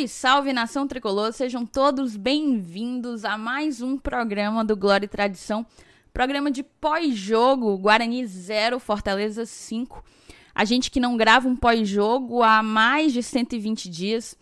[0.00, 5.66] Salve, salve nação tricolor, sejam todos bem-vindos a mais um programa do Glória e Tradição,
[6.12, 10.02] programa de pós-jogo, Guarani 0, Fortaleza 5.
[10.54, 14.38] A gente que não grava um pós-jogo há mais de 120 dias,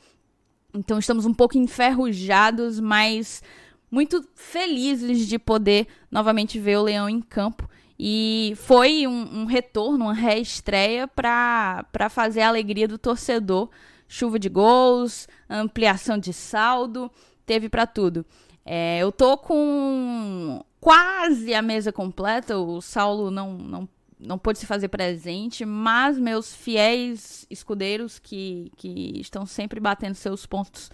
[0.75, 3.43] então estamos um pouco enferrujados, mas
[3.91, 7.69] muito felizes de poder novamente ver o Leão em campo.
[7.99, 13.71] E foi um, um retorno, uma reestreia para fazer a alegria do torcedor.
[14.09, 17.11] Chuva de gols, ampliação de saldo,
[17.45, 18.25] teve para tudo.
[18.65, 22.59] É, eu tô com quase a mesa completa.
[22.59, 29.21] O Saulo não, não, não pôde se fazer presente, mas meus fiéis escudeiros que, que
[29.21, 30.91] estão sempre batendo seus pontos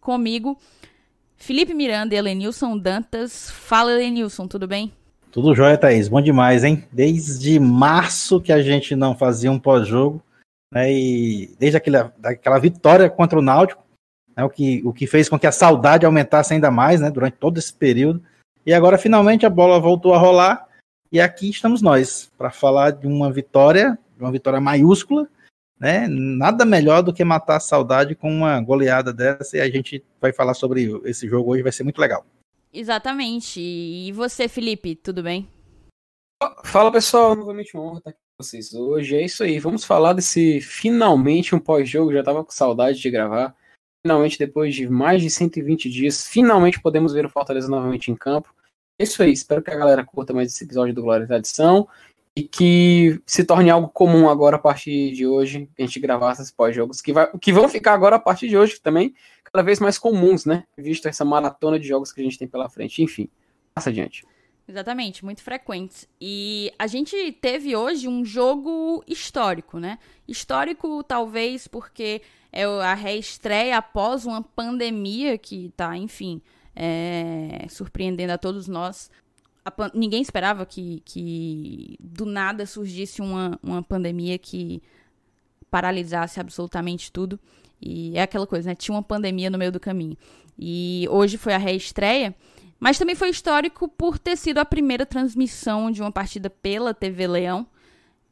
[0.00, 0.58] comigo.
[1.36, 3.50] Felipe Miranda e Elenilson Dantas.
[3.50, 4.92] Fala, Elenilson, tudo bem?
[5.32, 6.08] Tudo jóia, Thaís.
[6.08, 6.84] Bom demais, hein?
[6.92, 10.22] Desde março que a gente não fazia um pós-jogo,
[10.72, 10.92] né?
[10.92, 13.82] E desde aquela, aquela vitória contra o Náutico,
[14.36, 17.10] né, o, que, o que fez com que a saudade aumentasse ainda mais, né?
[17.10, 18.22] Durante todo esse período.
[18.64, 20.68] E agora, finalmente, a bola voltou a rolar.
[21.10, 25.28] E aqui estamos nós, para falar de uma vitória, uma vitória maiúscula,
[25.78, 26.06] né?
[26.08, 29.56] Nada melhor do que matar a saudade com uma goleada dessa.
[29.56, 32.24] E a gente vai falar sobre esse jogo hoje, vai ser muito legal.
[32.72, 33.60] Exatamente.
[33.60, 35.48] E você, Felipe, tudo bem?
[36.64, 39.16] Fala pessoal, novamente uma honra estar aqui vocês hoje.
[39.16, 42.12] É isso aí, vamos falar desse finalmente um pós-jogo.
[42.12, 43.54] Já estava com saudade de gravar.
[44.04, 48.52] Finalmente, depois de mais de 120 dias, finalmente podemos ver o Fortaleza novamente em campo.
[48.98, 51.86] É isso aí, espero que a galera curta mais esse episódio do Glória e Tradição
[52.36, 56.50] e que se torne algo comum agora a partir de hoje, a gente gravar esses
[56.50, 60.46] pós-jogos, que, que vão ficar agora a partir de hoje também, cada vez mais comuns,
[60.46, 60.64] né?
[60.76, 63.02] Visto essa maratona de jogos que a gente tem pela frente.
[63.02, 63.28] Enfim,
[63.74, 64.24] passa adiante.
[64.70, 66.08] Exatamente, muito frequentes.
[66.20, 69.98] E a gente teve hoje um jogo histórico, né?
[70.28, 72.22] Histórico, talvez, porque
[72.52, 76.40] é a reestreia após uma pandemia que tá, enfim,
[76.74, 79.10] é, surpreendendo a todos nós.
[79.64, 84.80] A, ninguém esperava que, que do nada surgisse uma, uma pandemia que
[85.68, 87.40] paralisasse absolutamente tudo.
[87.82, 88.76] E é aquela coisa, né?
[88.76, 90.16] Tinha uma pandemia no meio do caminho.
[90.56, 92.36] E hoje foi a reestreia,
[92.80, 97.26] mas também foi histórico por ter sido a primeira transmissão de uma partida pela TV
[97.26, 97.66] Leão.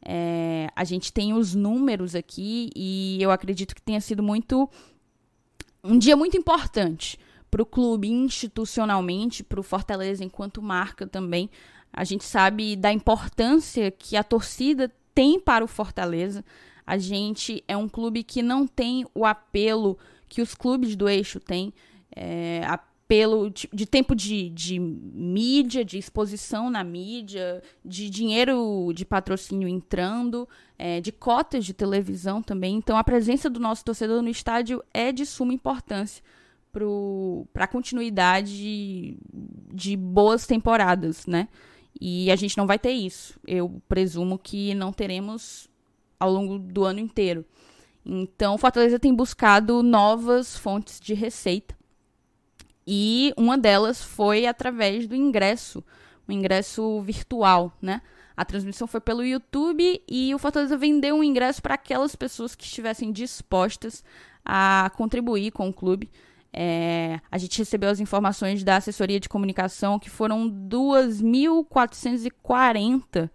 [0.03, 4.69] É, a gente tem os números aqui e eu acredito que tenha sido muito.
[5.85, 7.19] Um dia muito importante
[7.51, 11.51] para o clube institucionalmente, para o Fortaleza enquanto marca também.
[11.93, 16.43] A gente sabe da importância que a torcida tem para o Fortaleza.
[16.87, 21.39] A gente é um clube que não tem o apelo que os clubes do eixo
[21.39, 21.73] têm.
[22.15, 22.63] É,
[23.09, 29.67] apelo de, de tempo de, de, mídia, de exposição na mídia, de dinheiro de patrocínio
[29.67, 30.47] entrando,
[30.79, 32.77] é, de cotas de televisão também.
[32.77, 36.23] Então, a presença do nosso torcedor no estádio é de suma importância
[36.71, 39.17] para a continuidade
[39.73, 41.49] de boas temporadas, né?
[41.99, 43.41] E a gente não vai ter isso.
[43.47, 45.67] Eu presumo que não teremos
[46.21, 47.45] ao longo do ano inteiro.
[48.05, 51.78] Então, Fortaleza tem buscado novas fontes de receita.
[52.91, 55.85] E uma delas foi através do ingresso,
[56.27, 58.01] o ingresso virtual, né?
[58.35, 62.65] A transmissão foi pelo YouTube e o Fortaleza vendeu um ingresso para aquelas pessoas que
[62.65, 64.03] estivessem dispostas
[64.43, 66.09] a contribuir com o clube.
[66.51, 73.29] É, a gente recebeu as informações da assessoria de comunicação que foram 2.440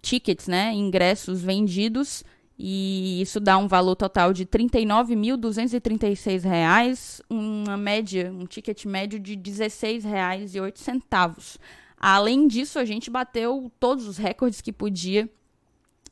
[0.00, 2.24] tickets, né, ingressos vendidos,
[2.58, 9.34] e isso dá um valor total de R$ 39.236, uma média, um ticket médio de
[9.34, 11.56] R$ 16,08.
[11.96, 15.30] Além disso, a gente bateu todos os recordes que podia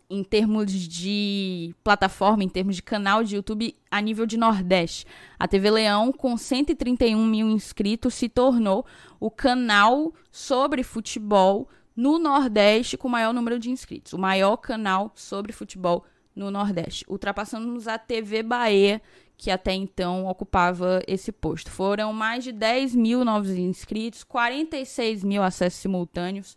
[0.08, 5.04] em termos de plataforma, em termos de canal de YouTube a nível de Nordeste.
[5.36, 8.86] A TV Leão, com 131 mil inscritos, se tornou
[9.18, 15.10] o canal sobre futebol no Nordeste com o maior número de inscritos, o maior canal
[15.16, 16.04] sobre futebol
[16.36, 17.04] no Nordeste.
[17.08, 19.00] Ultrapassamos a TV Bahia,
[19.36, 21.70] que até então ocupava esse posto.
[21.70, 26.54] Foram mais de 10 mil novos inscritos, 46 mil acessos simultâneos,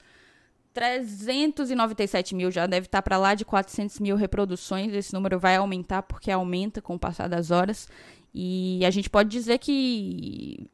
[0.73, 4.93] 397 mil, já deve estar para lá de 400 mil reproduções.
[4.93, 7.87] Esse número vai aumentar porque aumenta com o passar das horas.
[8.33, 10.69] E a gente pode dizer que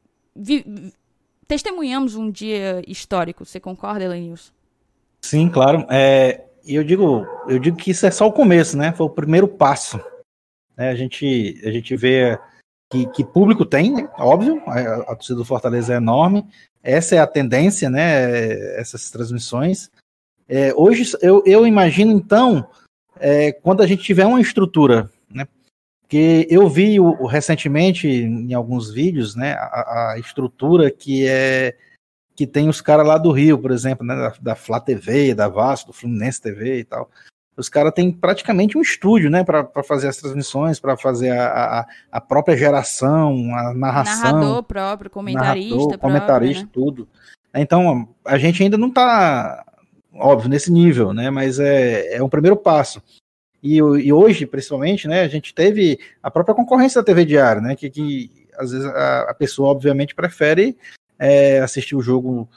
[1.48, 3.44] testemunhamos um dia histórico.
[3.44, 4.52] Você concorda, Elenilson?
[5.22, 5.86] Sim, claro.
[5.90, 8.92] É, eu digo, eu digo que isso é só o começo, né?
[8.92, 10.00] Foi o primeiro passo.
[10.76, 12.38] É, a gente, a gente vê
[12.90, 14.08] que, que público tem, né?
[14.18, 14.62] óbvio.
[14.66, 16.44] A, a torcida do Fortaleza é enorme.
[16.82, 18.78] Essa é a tendência, né?
[18.78, 19.90] Essas transmissões.
[20.48, 22.68] É, hoje eu, eu imagino então,
[23.18, 25.46] é, quando a gente tiver uma estrutura, né?
[26.02, 31.76] Porque eu vi o, o, recentemente em alguns vídeos, né, a, a, estrutura que é
[32.36, 35.48] que tem os caras lá do Rio, por exemplo, né, da, da Flá TV, da
[35.48, 37.10] Vasco, do Fluminense TV e tal.
[37.56, 41.86] Os caras têm praticamente um estúdio, né, para fazer as transmissões, para fazer a, a,
[42.12, 44.32] a, própria geração, a narração.
[44.32, 46.70] Narrador próprio, comentarista narrador, próprio, comentarista, né?
[46.70, 47.08] tudo.
[47.54, 49.64] Então, a gente ainda não está,
[50.14, 53.02] óbvio, nesse nível, né, mas é, é um primeiro passo.
[53.62, 57.74] E, e, hoje, principalmente, né, a gente teve a própria concorrência da TV Diário, né,
[57.74, 60.76] que, que às vezes a, a pessoa, obviamente, prefere
[61.18, 62.48] é, assistir o jogo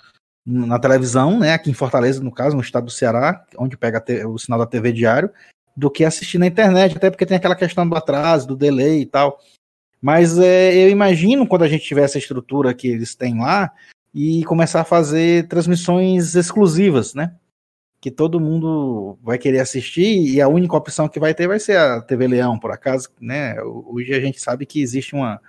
[0.46, 4.38] na televisão, né, aqui em Fortaleza, no caso, no estado do Ceará, onde pega o
[4.38, 5.30] sinal da TV Diário,
[5.76, 9.06] do que assistir na internet, até porque tem aquela questão do atraso, do delay e
[9.06, 9.40] tal.
[10.02, 13.72] Mas é, eu imagino quando a gente tiver essa estrutura que eles têm lá
[14.14, 17.36] e começar a fazer transmissões exclusivas, né?
[18.02, 21.78] que todo mundo vai querer assistir e a única opção que vai ter vai ser
[21.78, 23.62] a TV Leão, por acaso, né?
[23.62, 25.42] Hoje a gente sabe que existe uma,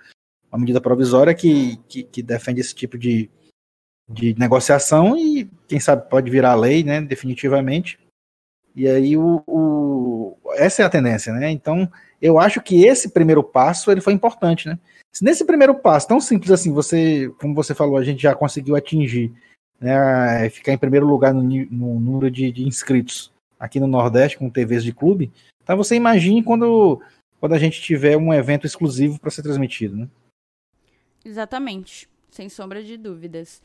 [0.51, 3.29] uma medida provisória que, que, que, defende esse tipo de,
[4.09, 7.01] de negociação e quem sabe pode virar lei, né?
[7.01, 7.97] Definitivamente.
[8.75, 11.49] E aí o, o, essa é a tendência, né?
[11.49, 11.89] Então
[12.21, 14.77] eu acho que esse primeiro passo ele foi importante, né?
[15.13, 18.75] Se nesse primeiro passo, tão simples assim, você, como você falou, a gente já conseguiu
[18.75, 19.33] atingir
[19.79, 24.49] né, ficar em primeiro lugar no, no número de, de, inscritos aqui no Nordeste com
[24.49, 25.31] TVs de clube.
[25.63, 27.01] Então você imagine quando,
[27.39, 30.07] quando a gente tiver um evento exclusivo para ser transmitido, né?
[31.23, 33.61] Exatamente, sem sombra de dúvidas.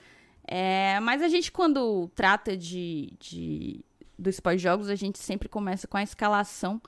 [0.46, 3.80] É, mas a gente, quando trata de, de
[4.18, 6.80] dos pós-jogos, a gente sempre começa com a escalação.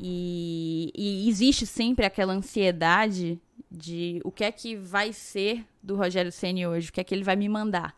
[0.00, 3.40] E, e, existe sempre aquela ansiedade
[3.70, 7.14] de o que é que vai ser do Rogério Ceni hoje, o que é que
[7.14, 7.96] ele vai me mandar.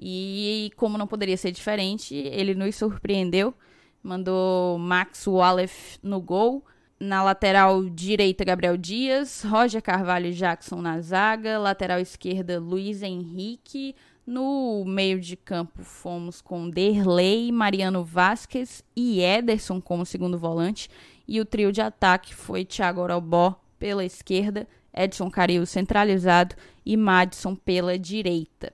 [0.00, 3.54] E como não poderia ser diferente, ele nos surpreendeu.
[4.02, 6.64] Mandou Max Wallace no gol.
[7.04, 9.42] Na lateral direita, Gabriel Dias.
[9.42, 11.58] Roger Carvalho e Jackson na zaga.
[11.58, 13.94] Lateral esquerda, Luiz Henrique.
[14.26, 20.88] No meio de campo, fomos com Derlei, Mariano Vasquez e Ederson como segundo volante.
[21.28, 26.56] E o trio de ataque foi Thiago Orobó pela esquerda, Edson Caril centralizado
[26.86, 28.72] e Madison pela direita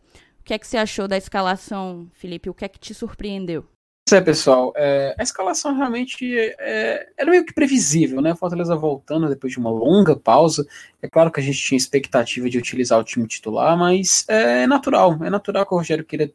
[0.50, 2.50] que é que você achou da escalação, Felipe?
[2.50, 3.65] O que é que te surpreendeu?
[4.12, 8.34] É, pessoal, é, a escalação realmente é, era meio que previsível, né?
[8.34, 10.66] Fortaleza voltando depois de uma longa pausa.
[11.00, 15.16] É claro que a gente tinha expectativa de utilizar o time titular, mas é natural,
[15.22, 16.32] é natural que o Rogério queira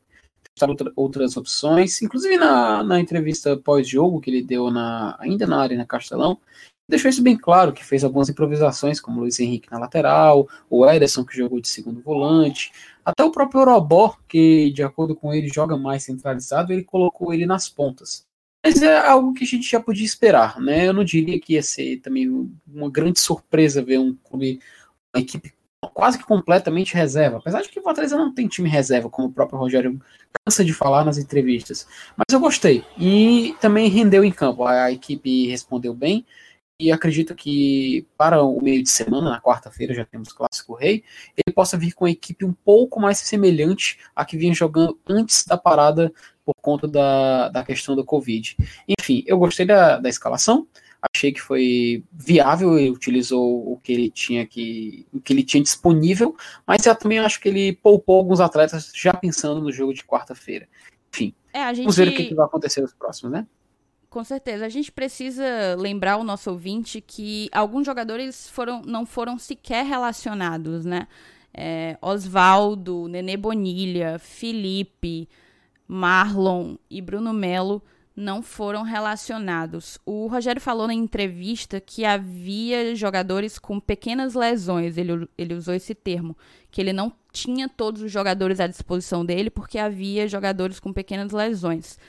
[0.54, 2.02] testar outra, outras opções.
[2.02, 6.40] Inclusive na, na entrevista pós-jogo que ele deu na, ainda na Castelão,
[6.88, 11.26] deixou isso bem claro, que fez algumas improvisações, como Luiz Henrique na lateral, o Ederson
[11.26, 12.72] que jogou de segundo volante,
[13.04, 17.46] até o próprio Orobó, que de acordo com ele joga mais centralizado, ele colocou ele
[17.46, 18.26] nas pontas.
[18.66, 20.88] Mas é algo que a gente já podia esperar, né?
[20.88, 24.60] Eu não diria que ia ser também uma grande surpresa ver um clube,
[25.16, 25.54] uma equipe
[25.94, 27.38] quase que completamente reserva.
[27.38, 30.02] Apesar de que o Fortaleza não tem time reserva, como o próprio Rogério
[30.44, 31.88] cansa de falar nas entrevistas.
[32.18, 32.84] Mas eu gostei.
[32.98, 34.66] E também rendeu em campo.
[34.66, 36.26] A equipe respondeu bem
[36.80, 41.04] e acredito que para o meio de semana, na quarta-feira, já temos Clássico Rei,
[41.36, 45.46] ele possa vir com a equipe um pouco mais semelhante à que vinha jogando antes
[45.46, 46.12] da parada
[46.44, 48.58] por conta da, da questão do Covid.
[49.00, 50.68] Enfim, eu gostei da, da escalação,
[51.14, 55.64] achei que foi viável, ele utilizou o que ele tinha que, o que ele tinha
[55.64, 56.36] disponível,
[56.68, 60.68] mas eu também acho que ele poupou alguns atletas já pensando no jogo de quarta-feira.
[61.14, 61.86] Enfim, é, gente...
[61.86, 63.48] vamos ver o que, que vai acontecer nos próximos, né?
[64.16, 64.66] Com certeza.
[64.66, 70.86] A gente precisa lembrar o nosso ouvinte que alguns jogadores foram, não foram sequer relacionados,
[70.86, 71.06] né?
[71.54, 75.28] É, Oswaldo, Nenê Bonilha, Felipe,
[75.86, 77.84] Marlon e Bruno Melo
[78.16, 80.00] não foram relacionados.
[80.06, 85.94] O Rogério falou na entrevista que havia jogadores com pequenas lesões, ele, ele usou esse
[85.94, 86.38] termo,
[86.72, 91.34] que ele não tinha todos os jogadores à disposição dele porque havia jogadores com pequenas
[91.34, 92.00] lesões.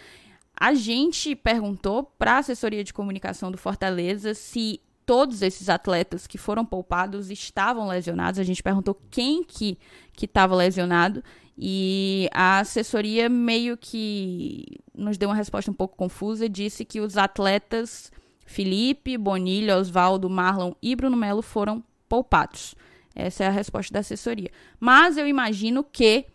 [0.59, 6.39] A gente perguntou para a assessoria de comunicação do Fortaleza se todos esses atletas que
[6.39, 8.41] foram poupados estavam lesionados.
[8.41, 9.79] A gente perguntou quem que
[10.21, 11.23] estava lesionado
[11.57, 16.49] e a assessoria meio que nos deu uma resposta um pouco confusa.
[16.49, 18.11] Disse que os atletas
[18.47, 22.75] Felipe, Bonilha, Oswaldo, Marlon e Bruno Melo foram poupados.
[23.15, 24.51] Essa é a resposta da assessoria.
[24.79, 26.27] Mas eu imagino que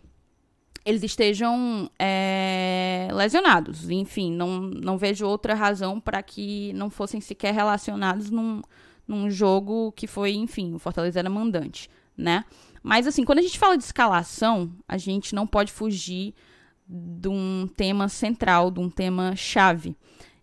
[0.84, 3.88] eles estejam é, lesionados.
[3.90, 8.62] Enfim, não, não vejo outra razão para que não fossem sequer relacionados num,
[9.06, 12.44] num jogo que foi, enfim, o Fortaleza era mandante, né?
[12.82, 16.34] Mas, assim, quando a gente fala de escalação, a gente não pode fugir
[16.88, 19.96] de um tema central, de um tema chave.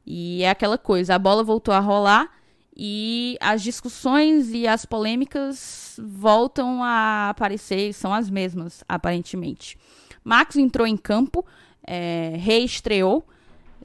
[0.05, 2.31] E é aquela coisa, a bola voltou a rolar
[2.75, 9.77] e as discussões e as polêmicas voltam a aparecer, são as mesmas, aparentemente.
[10.23, 11.45] Max entrou em campo,
[11.85, 13.27] é, reestreou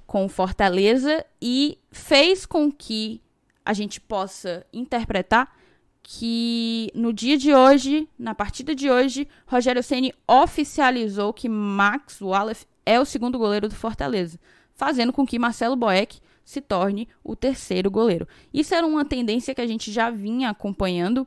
[0.07, 3.21] com Fortaleza e fez com que
[3.64, 5.57] a gente possa interpretar
[6.03, 12.67] que no dia de hoje, na partida de hoje, Rogério Ceni oficializou que Max Wallace
[12.85, 14.38] é o segundo goleiro do Fortaleza,
[14.75, 18.29] fazendo com que Marcelo Boeck se torne o terceiro goleiro.
[18.53, 21.26] Isso era uma tendência que a gente já vinha acompanhando,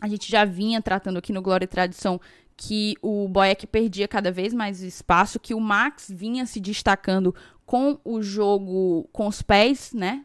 [0.00, 2.20] a gente já vinha tratando aqui no Glória e Tradição
[2.56, 7.34] que o Boeck perdia cada vez mais espaço, que o Max vinha se destacando
[7.66, 10.24] com o jogo com os pés, né?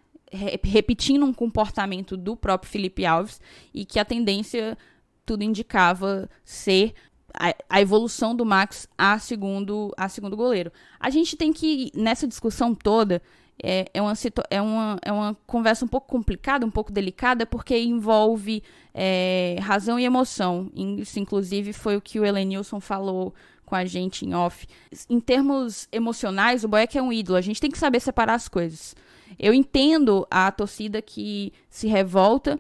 [0.64, 3.42] repetindo um comportamento do próprio Felipe Alves
[3.74, 4.78] e que a tendência
[5.26, 6.94] tudo indicava ser
[7.34, 10.72] a, a, evolução do Max a segundo a segundo goleiro.
[11.00, 13.22] A gente tem que nessa discussão toda
[13.64, 14.14] é, é, uma,
[14.50, 18.64] é, uma, é uma conversa um pouco complicada, um pouco delicada, porque envolve
[18.94, 20.72] é, razão e emoção.
[20.98, 23.34] Isso, inclusive, foi o que o Elenilson falou
[23.66, 24.68] com a gente em off.
[25.10, 27.38] Em termos emocionais, o Boeck é um ídolo.
[27.38, 28.96] A gente tem que saber separar as coisas.
[29.40, 32.60] Eu entendo a torcida que se revolta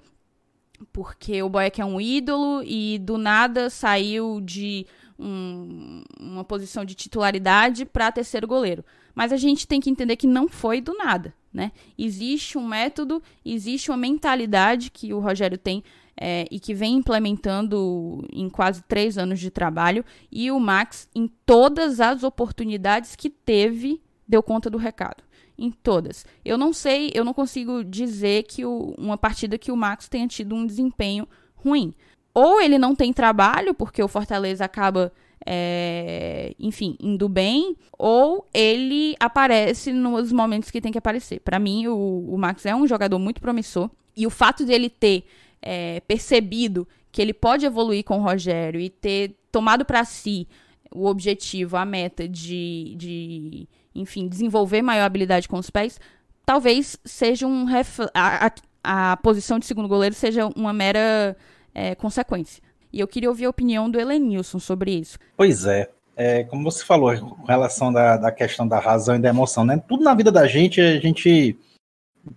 [0.91, 4.85] porque o Boeck é um ídolo e do nada saiu de
[5.19, 8.83] um, uma posição de titularidade para terceiro goleiro.
[9.13, 11.71] Mas a gente tem que entender que não foi do nada, né?
[11.97, 15.83] Existe um método, existe uma mentalidade que o Rogério tem
[16.15, 20.05] é, e que vem implementando em quase três anos de trabalho.
[20.31, 25.23] E o Max, em todas as oportunidades que teve, deu conta do recado
[25.57, 26.25] em todas.
[26.43, 30.27] Eu não sei, eu não consigo dizer que o, uma partida que o Max tenha
[30.27, 31.93] tido um desempenho ruim.
[32.33, 35.13] Ou ele não tem trabalho, porque o Fortaleza acaba,
[35.45, 41.39] é, enfim, indo bem, ou ele aparece nos momentos que tem que aparecer.
[41.39, 43.89] Para mim, o, o, Max é um jogador muito promissor.
[44.15, 45.25] E o fato de ele ter
[45.61, 50.47] é, percebido que ele pode evoluir com o Rogério e ter tomado para si
[50.93, 55.99] o objetivo, a meta de, de enfim, desenvolver maior habilidade com os pés,
[56.45, 57.65] talvez seja um
[58.13, 61.35] a, a, a posição de segundo goleiro seja uma mera
[61.73, 62.61] é, consequência.
[62.91, 65.17] E eu queria ouvir a opinião do Elenilson sobre isso.
[65.37, 65.89] Pois é.
[66.15, 69.81] é como você falou, com relação da, da questão da razão e da emoção, né?
[69.87, 71.57] Tudo na vida da gente, a gente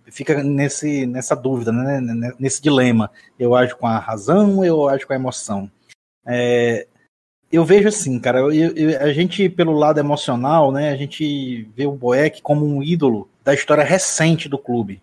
[0.07, 2.01] fica nesse, nessa dúvida, né?
[2.39, 3.11] nesse dilema.
[3.39, 5.71] Eu ajo com a razão, eu ajo com a emoção.
[6.27, 6.87] É,
[7.55, 11.87] eu vejo assim, cara, eu, eu, a gente, pelo lado emocional, né, a gente vê
[11.87, 15.01] o Boeck como um ídolo da história recente do clube.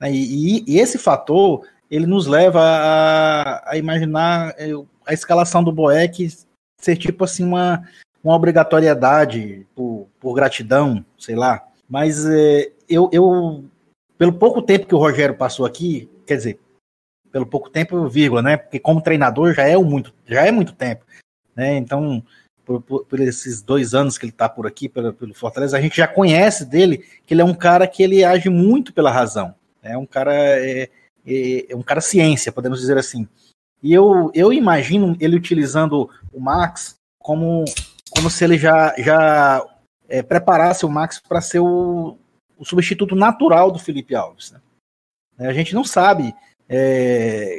[0.00, 4.70] Né, e, e, esse fator, ele nos leva a, a, imaginar é,
[5.04, 6.28] a escalação do Boeck
[6.80, 7.86] ser tipo assim uma,
[8.22, 11.66] uma obrigatoriedade por, por gratidão, sei lá.
[11.88, 13.64] Mas é, eu, eu,
[14.16, 16.60] pelo pouco tempo que o Rogério passou aqui, quer dizer,
[17.32, 18.56] pelo pouco tempo, vírgula, né?
[18.56, 21.04] Porque como treinador já é muito, já é muito tempo.
[21.54, 21.76] Né?
[21.76, 22.22] Então,
[22.64, 25.80] por, por, por, esses dois anos que ele está por aqui, pelo, pelo Fortaleza, a
[25.80, 29.54] gente já conhece dele que ele é um cara que ele age muito pela razão.
[29.82, 30.88] É um cara é,
[31.26, 33.28] é, é um cara ciência, podemos dizer assim.
[33.82, 37.64] E eu, eu imagino ele utilizando o Max como,
[38.10, 39.64] como se ele já, já
[40.08, 42.18] é, preparasse o Max para ser o,
[42.58, 44.52] o, substituto natural do Felipe Alves.
[45.38, 45.48] Né?
[45.48, 46.34] A gente não sabe
[46.68, 47.56] é,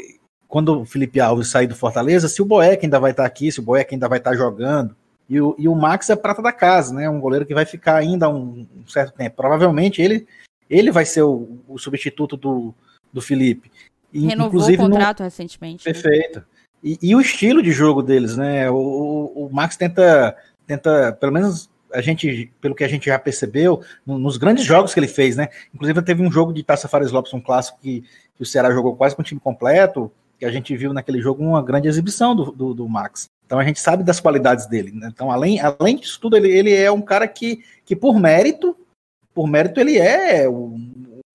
[0.47, 3.59] quando o Felipe Alves sair do Fortaleza, se o Boeck ainda vai estar aqui, se
[3.59, 4.95] o Boeck ainda vai estar jogando.
[5.27, 7.09] E o, e o Max é prata da casa, né?
[7.09, 9.37] Um goleiro que vai ficar ainda um, um certo tempo.
[9.37, 10.27] Provavelmente ele,
[10.69, 12.75] ele vai ser o, o substituto do,
[13.11, 13.71] do Felipe.
[14.13, 15.25] E, Renovou inclusive, o contrato no...
[15.25, 15.83] recentemente.
[15.83, 16.43] Perfeito.
[16.83, 18.69] E, e, o estilo de jogo deles, né?
[18.69, 23.81] O, o, Max tenta, tenta, pelo menos a gente, pelo que a gente já percebeu,
[24.05, 25.49] nos grandes jogos que ele fez, né?
[25.73, 28.03] Inclusive teve um jogo de Taça Fares Lopes, um clássico que,
[28.35, 31.43] que o Ceará jogou quase com o time completo que a gente viu naquele jogo
[31.43, 33.29] uma grande exibição do, do, do Max.
[33.45, 34.91] Então a gente sabe das qualidades dele.
[34.91, 35.07] Né?
[35.13, 38.75] Então, além, além disso tudo, ele, ele é um cara que, que, por mérito,
[39.35, 40.47] por mérito, ele é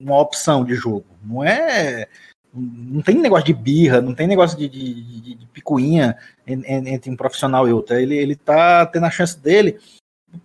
[0.00, 1.04] uma opção de jogo.
[1.26, 2.08] Não é.
[2.54, 6.16] Não tem negócio de birra, não tem negócio de, de, de, de picuinha
[6.46, 7.96] entre um profissional e outro.
[7.96, 9.78] Ele, ele tá tendo a chance dele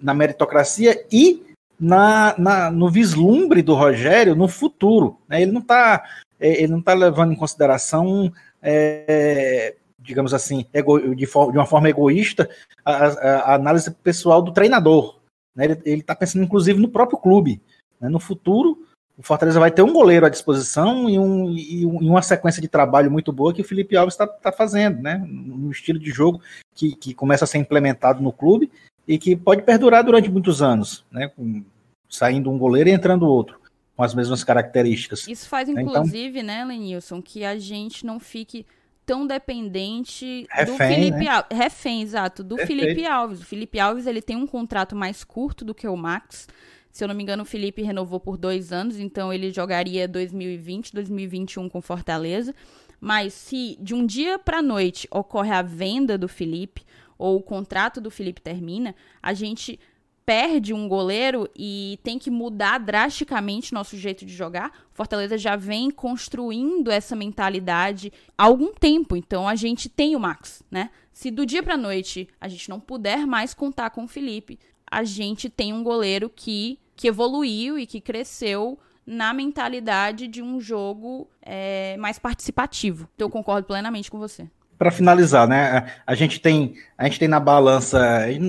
[0.02, 1.42] na meritocracia e
[1.80, 5.20] na, na, no vislumbre do Rogério no futuro.
[5.28, 5.42] Né?
[5.42, 6.04] Ele não está
[6.40, 11.90] ele não tá levando em consideração é, digamos assim, ego, de, for, de, uma forma
[11.90, 12.50] egoísta,
[12.84, 13.12] a, a,
[13.52, 15.20] a, análise pessoal do treinador.
[15.56, 15.66] Né?
[15.86, 17.62] Ele está pensando, inclusive, no próprio clube.
[18.00, 18.10] Né?
[18.10, 18.86] No futuro,
[19.22, 22.68] o Fortaleza vai ter um goleiro à disposição e, um, e, um, uma sequência de
[22.68, 25.24] trabalho muito boa que o Felipe Alves está tá fazendo, né?
[25.28, 26.42] no estilo de jogo
[26.74, 28.72] que, que começa a ser implementado no clube
[29.08, 31.28] e que pode perdurar durante muitos anos, né?
[31.28, 31.64] Com,
[32.10, 33.62] saindo um goleiro e entrando outro.
[33.96, 35.28] com as mesmas características.
[35.28, 38.66] Isso faz, Então- inclusive, né, Lenilson, que a gente não fique
[39.06, 41.28] tão dependente do Refém, Felipe né?
[41.28, 41.58] Alves.
[41.58, 42.82] Refém, exato, do Perfeito.
[42.82, 43.42] Felipe Alves.
[43.42, 46.48] O Felipe Alves ele tem um contrato mais curto do que o Max.
[46.92, 50.94] Se eu não me engano, o Felipe renovou por dois anos, então ele jogaria 2020,
[50.94, 52.54] 2021 com Fortaleza.
[53.00, 56.84] Mas se de um dia para noite ocorre a venda do Felipe
[57.18, 59.80] ou o contrato do Felipe termina, a gente
[60.26, 64.72] perde um goleiro e tem que mudar drasticamente nosso jeito de jogar.
[64.92, 70.64] Fortaleza já vem construindo essa mentalidade há algum tempo, então a gente tem o Max,
[70.70, 70.90] né?
[71.12, 74.60] Se do dia para noite a gente não puder mais contar com o Felipe,
[74.92, 80.60] a gente tem um goleiro que, que evoluiu e que cresceu na mentalidade de um
[80.62, 83.08] jogo é, mais participativo.
[83.16, 84.48] Então eu concordo plenamente com você.
[84.78, 85.94] Para finalizar, né?
[86.06, 88.00] A, gente tem a gente tem na balança,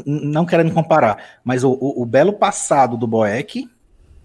[0.06, 3.68] não querendo comparar, mas o, o- o belo passado do Boeck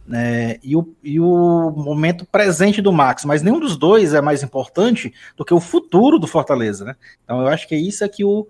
[0.08, 4.42] né, e, o, e o momento presente do Max, mas nenhum dos dois é mais
[4.42, 6.96] importante do que o futuro do Fortaleza, né?
[7.26, 8.48] Então eu acho que é isso que o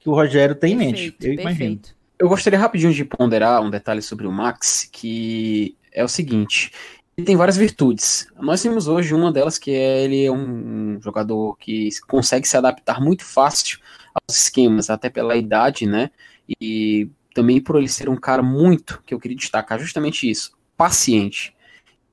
[0.00, 1.12] que o Rogério tem em mente.
[1.12, 1.58] Perfeito, Eu imagino.
[1.58, 1.95] perfeito.
[2.18, 6.72] Eu gostaria rapidinho de ponderar um detalhe sobre o Max, que é o seguinte:
[7.16, 8.26] ele tem várias virtudes.
[8.38, 13.00] Nós temos hoje uma delas que é ele é um jogador que consegue se adaptar
[13.00, 13.78] muito fácil
[14.14, 16.10] aos esquemas, até pela idade, né?
[16.60, 21.55] E também por ele ser um cara muito, que eu queria destacar justamente isso, paciente.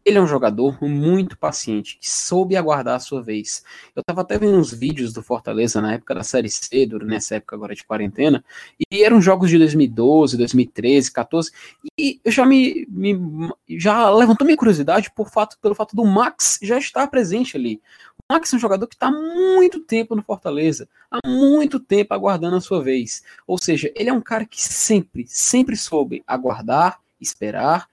[0.05, 3.63] Ele é um jogador muito paciente, que soube aguardar a sua vez.
[3.95, 7.55] Eu estava até vendo uns vídeos do Fortaleza na época da Série C, nessa época
[7.55, 8.43] agora de quarentena,
[8.91, 11.51] e eram jogos de 2012, 2013, 14,
[11.97, 16.59] e eu já me, me- já levantou minha curiosidade por fato, pelo fato do Max
[16.61, 17.81] já estar presente ali.
[18.17, 22.13] O Max é um jogador que está há muito tempo no Fortaleza, há muito tempo
[22.13, 23.23] aguardando a sua vez.
[23.47, 27.87] Ou seja, ele é um cara que sempre, sempre soube aguardar, esperar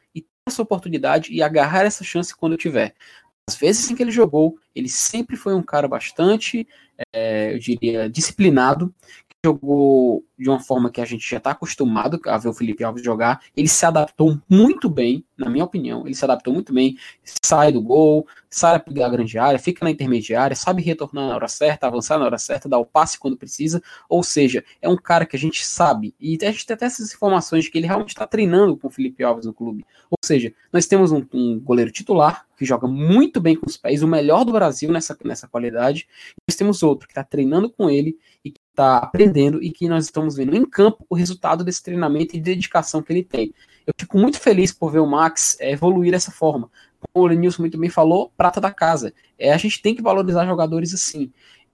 [0.46, 2.94] essa oportunidade e agarrar essa chance quando tiver.
[3.48, 6.66] As vezes em que ele jogou, ele sempre foi um cara bastante,
[7.12, 8.94] é, eu diria, disciplinado,
[9.44, 13.02] jogou de uma forma que a gente já está acostumado a ver o Felipe Alves
[13.02, 13.42] jogar.
[13.56, 17.80] Ele se adaptou muito bem, na minha opinião, ele se adaptou muito bem, sai do
[17.80, 22.24] gol, sai da grande área, fica na intermediária, sabe retornar na hora certa, avançar na
[22.24, 23.82] hora certa, dar o passe quando precisa.
[24.08, 27.12] Ou seja, é um cara que a gente sabe, e a gente tem até essas
[27.12, 29.84] informações de que ele realmente está treinando com o Felipe Alves no clube.
[30.10, 34.02] Ou seja, nós temos um, um goleiro titular que joga muito bem com os pés,
[34.02, 36.06] o melhor do Brasil nessa, nessa qualidade.
[36.46, 38.18] Nós temos outro que está treinando com ele
[38.80, 43.02] está aprendendo e que nós estamos vendo em campo o resultado desse treinamento e dedicação
[43.02, 43.52] que ele tem.
[43.86, 46.70] Eu fico muito feliz por ver o Max é, evoluir dessa forma.
[47.12, 49.12] Como o Lenilson muito bem falou, prata da casa.
[49.38, 51.30] É, a gente tem que valorizar jogadores assim.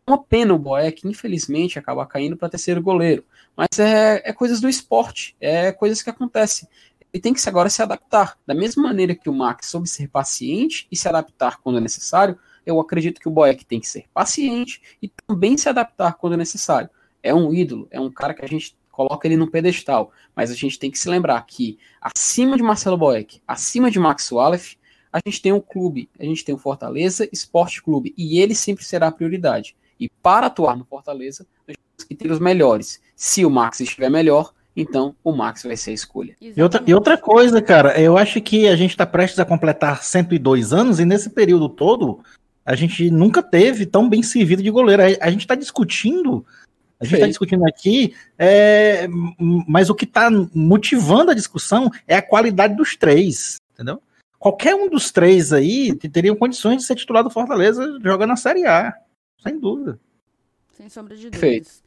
[0.07, 3.25] É uma pena o Boeck, infelizmente, acabar caindo para terceiro goleiro.
[3.57, 6.69] Mas é, é coisas do esporte, é coisas que acontecem.
[7.13, 8.37] Ele tem que agora se adaptar.
[8.47, 12.39] Da mesma maneira que o Max soube ser paciente e se adaptar quando é necessário,
[12.65, 16.37] eu acredito que o Boeck tem que ser paciente e também se adaptar quando é
[16.37, 16.91] necessário.
[17.27, 20.55] É um ídolo, é um cara que a gente coloca ele no pedestal, mas a
[20.55, 24.79] gente tem que se lembrar que acima de Marcelo Boeck, acima de Max Wallace,
[25.13, 28.85] a gente tem um clube, a gente tem o Fortaleza Esporte Clube, e ele sempre
[28.85, 29.77] será a prioridade.
[29.99, 33.01] E para atuar no Fortaleza, nós temos que ter os melhores.
[33.15, 36.37] Se o Max estiver melhor, então o Max vai ser a escolha.
[36.41, 40.03] E outra, e outra coisa, cara, eu acho que a gente está prestes a completar
[40.03, 42.21] 102 anos e nesse período todo
[42.65, 45.03] a gente nunca teve tão bem servido de goleiro.
[45.21, 46.45] A gente está discutindo,
[46.99, 49.07] a gente está discutindo aqui, é,
[49.67, 54.03] mas o que está motivando a discussão é a qualidade dos três, entendeu?
[54.39, 58.37] Qualquer um dos três aí te- teriam condições de ser titular do Fortaleza jogando na
[58.37, 58.95] Série A,
[59.43, 59.99] sem dúvida.
[60.73, 61.83] Sem sombra de dúvidas.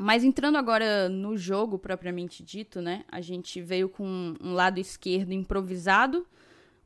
[0.00, 3.04] Mas entrando agora no jogo propriamente dito, né?
[3.10, 6.26] A gente veio com um lado esquerdo improvisado.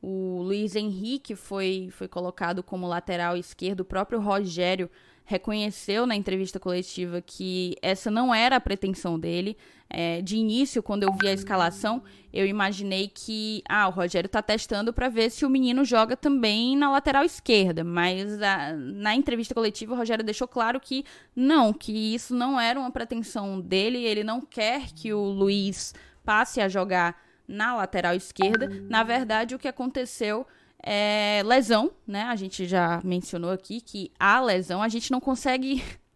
[0.01, 3.79] O Luiz Henrique foi, foi colocado como lateral esquerdo.
[3.81, 4.89] O próprio Rogério
[5.29, 9.57] reconheceu na entrevista coletiva que essa não era a pretensão dele.
[9.89, 12.01] É, de início, quando eu vi a escalação,
[12.33, 16.75] eu imaginei que ah, o Rogério tá testando para ver se o menino joga também
[16.77, 17.83] na lateral esquerda.
[17.83, 21.03] Mas a- na entrevista coletiva, o Rogério deixou claro que
[21.35, 24.05] não, que isso não era uma pretensão dele.
[24.05, 28.67] Ele não quer que o Luiz passe a jogar na lateral esquerda.
[28.89, 30.45] Na verdade, o que aconteceu
[30.83, 32.23] é lesão, né?
[32.23, 35.83] A gente já mencionou aqui que a lesão, a gente não consegue.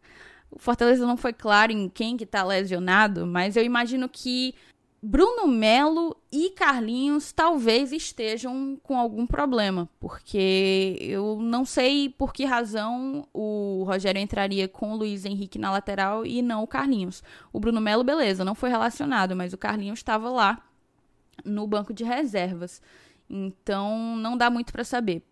[0.54, 4.54] O Fortaleza não foi claro em quem que tá lesionado, mas eu imagino que
[5.04, 12.46] Bruno Melo e Carlinhos talvez estejam com algum problema, porque eu não sei por que
[12.46, 17.24] razão o Rogério entraria com o Luiz Henrique na lateral e não o Carlinhos.
[17.52, 20.62] O Bruno Melo, beleza, não foi relacionado, mas o Carlinhos estava lá
[21.44, 22.80] no banco de reservas.
[23.34, 25.24] Então não dá muito para saber.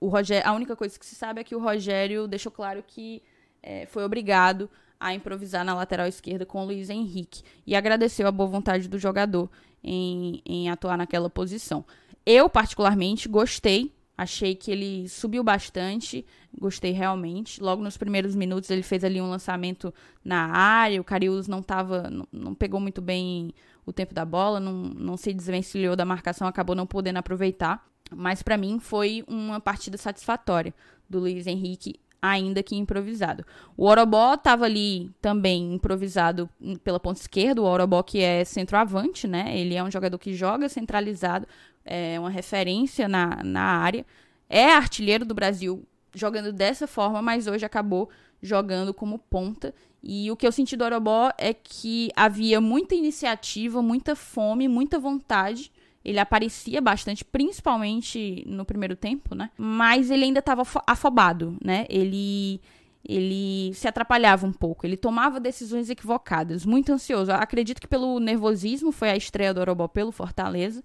[0.00, 3.22] O Rogério, a única coisa que se sabe é que o Rogério deixou claro que
[3.62, 8.32] é, foi obrigado a improvisar na lateral esquerda com o Luiz Henrique e agradeceu a
[8.32, 9.50] boa vontade do jogador
[9.84, 11.84] em, em atuar naquela posição.
[12.24, 16.24] Eu, particularmente, gostei Achei que ele subiu bastante,
[16.58, 17.62] gostei realmente.
[17.62, 19.92] Logo nos primeiros minutos ele fez ali um lançamento
[20.24, 23.54] na área, o Carius não tava, não, pegou muito bem
[23.86, 27.84] o tempo da bola, não, não se desvencilhou da marcação, acabou não podendo aproveitar.
[28.14, 30.74] Mas para mim foi uma partida satisfatória
[31.08, 33.44] do Luiz Henrique, ainda que improvisado.
[33.76, 36.48] O Orobó estava ali também improvisado
[36.84, 39.58] pela ponta esquerda, o Orobó que é centroavante, né?
[39.58, 41.48] Ele é um jogador que joga centralizado,
[41.84, 44.06] é uma referência na, na área.
[44.48, 48.08] É artilheiro do Brasil jogando dessa forma, mas hoje acabou
[48.40, 49.74] jogando como ponta.
[50.02, 54.98] E o que eu senti do Orobó é que havia muita iniciativa, muita fome, muita
[54.98, 55.72] vontade.
[56.04, 59.50] Ele aparecia bastante, principalmente no primeiro tempo, né?
[59.56, 61.86] Mas ele ainda estava afobado, né?
[61.88, 62.60] Ele
[63.04, 67.32] ele se atrapalhava um pouco, ele tomava decisões equivocadas, muito ansioso.
[67.32, 70.84] Acredito que pelo nervosismo foi a estreia do Orobó pelo Fortaleza.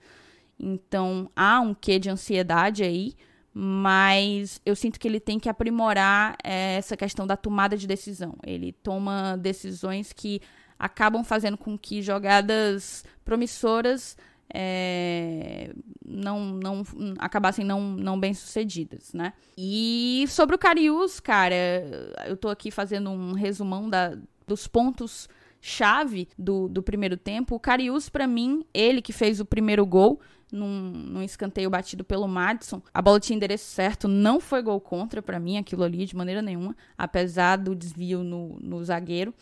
[0.59, 3.13] Então há um quê de ansiedade aí,
[3.53, 8.35] mas eu sinto que ele tem que aprimorar é, essa questão da tomada de decisão.
[8.43, 10.41] Ele toma decisões que
[10.79, 14.17] acabam fazendo com que jogadas promissoras
[14.53, 15.73] é,
[16.05, 16.83] não, não
[17.17, 19.33] acabassem não, não bem sucedidas, né?
[19.57, 21.55] E sobre o Carius, cara,
[22.25, 25.27] eu tô aqui fazendo um resumão da, dos pontos
[25.59, 27.55] chave do, do primeiro tempo.
[27.55, 32.27] O Carius, para mim, ele que fez o primeiro gol, num, num escanteio batido pelo
[32.27, 32.81] Madison.
[32.93, 36.41] A bola tinha endereço certo, não foi gol contra para mim aquilo ali de maneira
[36.41, 39.33] nenhuma, apesar do desvio no, no zagueiro.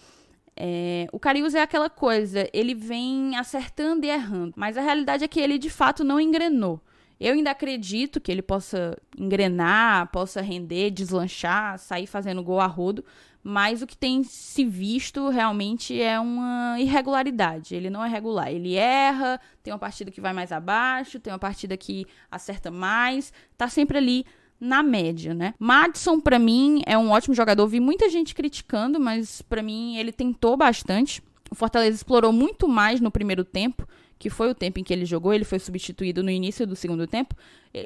[0.58, 5.28] É, o Carius é aquela coisa, ele vem acertando e errando, mas a realidade é
[5.28, 6.82] que ele de fato não engrenou.
[7.20, 13.04] Eu ainda acredito que ele possa engrenar, possa render, deslanchar, sair fazendo gol a rodo,
[13.42, 17.76] mas o que tem se visto realmente é uma irregularidade.
[17.76, 18.52] Ele não é regular.
[18.52, 23.32] Ele erra, tem uma partida que vai mais abaixo, tem uma partida que acerta mais,
[23.56, 24.26] tá sempre ali
[24.66, 25.54] na média, né?
[25.60, 27.68] Madison para mim é um ótimo jogador.
[27.68, 31.22] Vi muita gente criticando, mas para mim ele tentou bastante.
[31.50, 35.06] O Fortaleza explorou muito mais no primeiro tempo que foi o tempo em que ele
[35.06, 37.36] jogou, ele foi substituído no início do segundo tempo.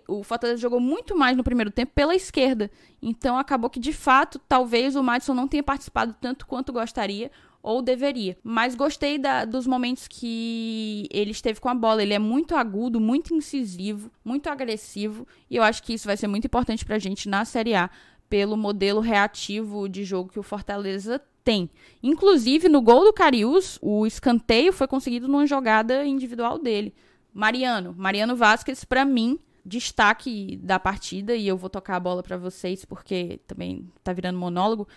[0.07, 2.69] O Fortaleza jogou muito mais no primeiro tempo pela esquerda.
[3.01, 7.31] Então acabou que, de fato, talvez o Madison não tenha participado tanto quanto gostaria
[7.69, 8.36] ou deveria.
[8.43, 12.01] Mas gostei da, dos momentos que ele esteve com a bola.
[12.01, 15.27] Ele é muito agudo, muito incisivo, muito agressivo.
[15.47, 17.88] E eu acho que isso vai ser muito importante pra gente na Série A,
[18.27, 21.69] pelo modelo reativo de jogo que o Fortaleza tem.
[22.01, 26.93] Inclusive, no gol do Carius, o escanteio foi conseguido numa jogada individual dele.
[27.32, 32.38] Mariano, Mariano Vasquez, para mim, destaque da partida, e eu vou tocar a bola para
[32.38, 34.88] vocês porque também tá virando monólogo.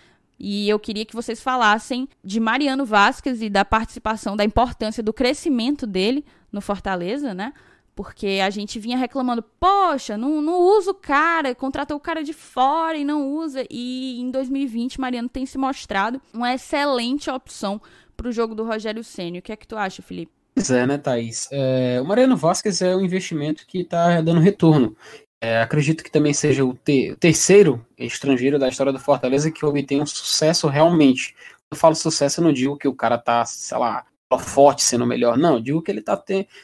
[0.45, 5.13] E eu queria que vocês falassem de Mariano Vasquez e da participação, da importância do
[5.13, 7.53] crescimento dele no Fortaleza, né?
[7.95, 12.33] Porque a gente vinha reclamando, poxa, não, não usa o cara, contratou o cara de
[12.33, 13.65] fora e não usa.
[13.71, 17.81] E em 2020, Mariano tem se mostrado uma excelente opção
[18.17, 19.39] para o jogo do Rogério Ceni.
[19.39, 20.33] O que é que tu acha, Felipe?
[20.57, 21.49] Pois é, né, Thaís?
[21.53, 24.97] É, o Mariano Vasquez é um investimento que está dando retorno.
[25.45, 29.67] É, acredito que também seja o, te, o, terceiro estrangeiro da história do Fortaleza que
[29.67, 31.35] obtém um sucesso realmente.
[31.69, 34.07] Eu falo sucesso, eu não digo que o cara tá, sei lá,
[34.39, 35.37] forte sendo melhor.
[35.37, 36.17] Não, digo que ele está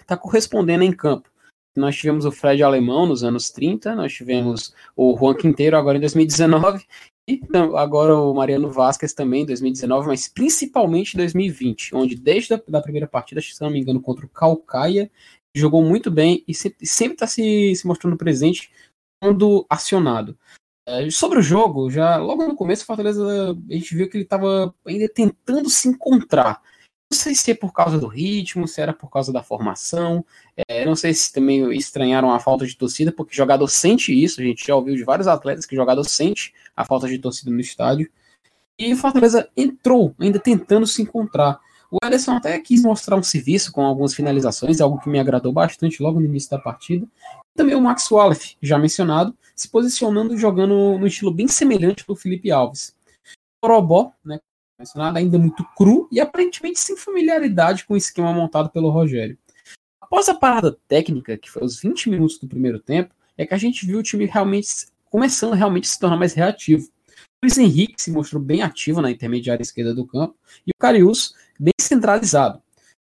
[0.06, 1.28] tá correspondendo em campo.
[1.76, 6.00] Nós tivemos o Fred Alemão nos anos 30, nós tivemos o Juan Quinteiro agora em
[6.00, 6.84] 2019,
[7.28, 7.40] e
[7.76, 12.80] agora o Mariano Vasquez também em 2019, mas principalmente em 2020, onde desde a da
[12.80, 15.10] primeira partida, se não me engano, contra o Calcaia,
[15.56, 18.70] jogou muito bem e sempre está se, se mostrando presente
[19.20, 20.38] quando acionado.
[20.86, 23.22] É, sobre o jogo, já logo no começo, o Fortaleza,
[23.68, 26.62] a gente viu que ele estava ainda tentando se encontrar.
[27.10, 30.24] Não sei se é por causa do ritmo, se era por causa da formação.
[30.68, 34.40] É, não sei se também estranharam a falta de torcida, porque jogador sente isso.
[34.40, 37.60] A gente já ouviu de vários atletas que jogador sente a falta de torcida no
[37.60, 38.10] estádio.
[38.78, 41.60] E o Fortaleza entrou, ainda tentando se encontrar.
[41.90, 46.02] O Ederson até quis mostrar um serviço com algumas finalizações, algo que me agradou bastante
[46.02, 47.06] logo no início da partida.
[47.56, 52.50] Também o Max Wallace, já mencionado, se posicionando jogando no estilo bem semelhante do Felipe
[52.50, 52.94] Alves.
[53.62, 54.38] O Orobó, né,
[54.78, 59.38] mencionado, ainda muito cru e aparentemente sem familiaridade com o esquema montado pelo Rogério.
[60.00, 63.58] Após a parada técnica, que foi os 20 minutos do primeiro tempo, é que a
[63.58, 66.88] gente viu o time realmente começando realmente a se tornar mais reativo.
[67.42, 70.34] Luiz Henrique se mostrou bem ativo na intermediária esquerda do campo
[70.66, 72.60] e o Carius bem centralizado.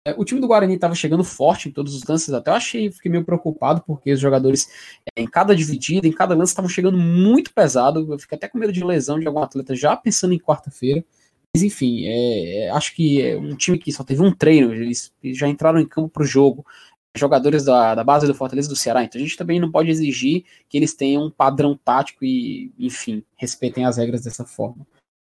[0.06, 2.90] É, o time do Guarani estava chegando forte em todos os lances, até eu achei,
[2.90, 4.68] fiquei meio preocupado, porque os jogadores,
[5.16, 8.06] é, em cada dividida, em cada lance, estavam chegando muito pesado.
[8.12, 11.02] Eu fiquei até com medo de lesão de algum atleta já pensando em quarta-feira.
[11.54, 15.12] Mas enfim, é, é, acho que é um time que só teve um treino, eles
[15.24, 16.64] já entraram em campo para o jogo.
[17.18, 20.44] Jogadores da, da base do Fortaleza do Ceará, então a gente também não pode exigir
[20.68, 24.86] que eles tenham um padrão tático e, enfim, respeitem as regras dessa forma.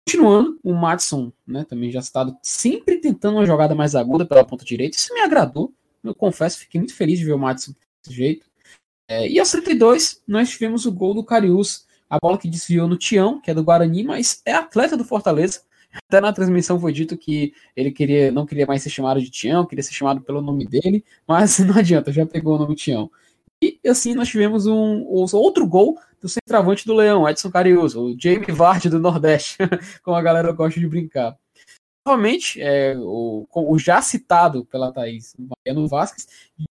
[0.07, 4.63] Continuando, o Matson, né, também já citado, sempre tentando uma jogada mais aguda pela ponta
[4.63, 4.95] direita.
[4.95, 5.73] Isso me agradou.
[6.01, 8.45] Eu confesso, fiquei muito feliz de ver o Matson desse jeito.
[9.09, 11.85] É, e aos 32, nós tivemos o gol do Cariús.
[12.09, 15.61] A bola que desviou no Tião, que é do Guarani, mas é atleta do Fortaleza.
[16.07, 19.65] Até na transmissão foi dito que ele queria, não queria mais ser chamado de Tião,
[19.65, 23.09] queria ser chamado pelo nome dele, mas não adianta, já pegou o nome Tião.
[23.61, 28.51] E assim nós tivemos um, outro gol do centroavante do Leão, Edson Cariuso, o Jamie
[28.51, 29.57] Vardy do Nordeste,
[30.03, 31.37] como a galera gosta de brincar.
[32.05, 36.25] Novamente, é, o, o, já citado pela Thaís, Mariano Vasquez,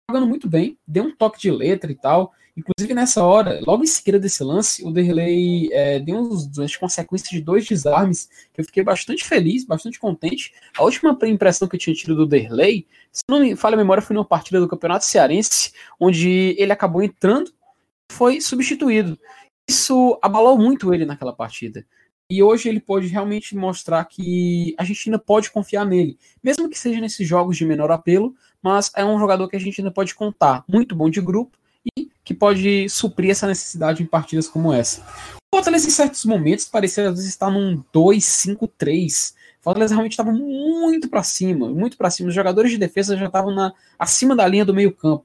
[0.08, 2.32] jogando muito bem, deu um toque de letra e tal.
[2.56, 7.40] Inclusive nessa hora, logo em seguida desse lance, o Derlei é, deu umas consequências de
[7.40, 10.52] dois desarmes que eu fiquei bastante feliz, bastante contente.
[10.78, 14.02] A última impressão que eu tinha tido do Derlei, se não me falha a memória,
[14.02, 17.52] foi numa partida do Campeonato Cearense, onde ele acabou entrando
[18.12, 19.18] foi substituído.
[19.68, 21.84] Isso abalou muito ele naquela partida.
[22.30, 26.78] E hoje ele pode realmente mostrar que a gente ainda pode confiar nele, mesmo que
[26.78, 30.14] seja nesses jogos de menor apelo, mas é um jogador que a gente ainda pode
[30.14, 31.63] contar, muito bom de grupo e
[32.24, 35.02] que pode suprir essa necessidade em partidas como essa.
[35.52, 39.34] O Fortaleza, em certos momentos, parecia às vezes estar num 2-5-3.
[39.60, 42.28] O Fortaleza realmente estava muito para cima, muito para cima.
[42.28, 45.24] Os jogadores de defesa já estavam na, acima da linha do meio-campo.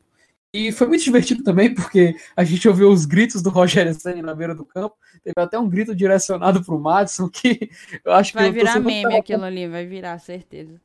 [0.54, 4.34] E foi muito divertido também, porque a gente ouviu os gritos do Rogério Senna na
[4.34, 4.96] beira do campo.
[5.24, 7.70] Teve até um grito direcionado pro Madison, que
[8.04, 8.52] eu acho vai que.
[8.52, 10.82] Vai virar meme aquilo ali, vai virar, certeza.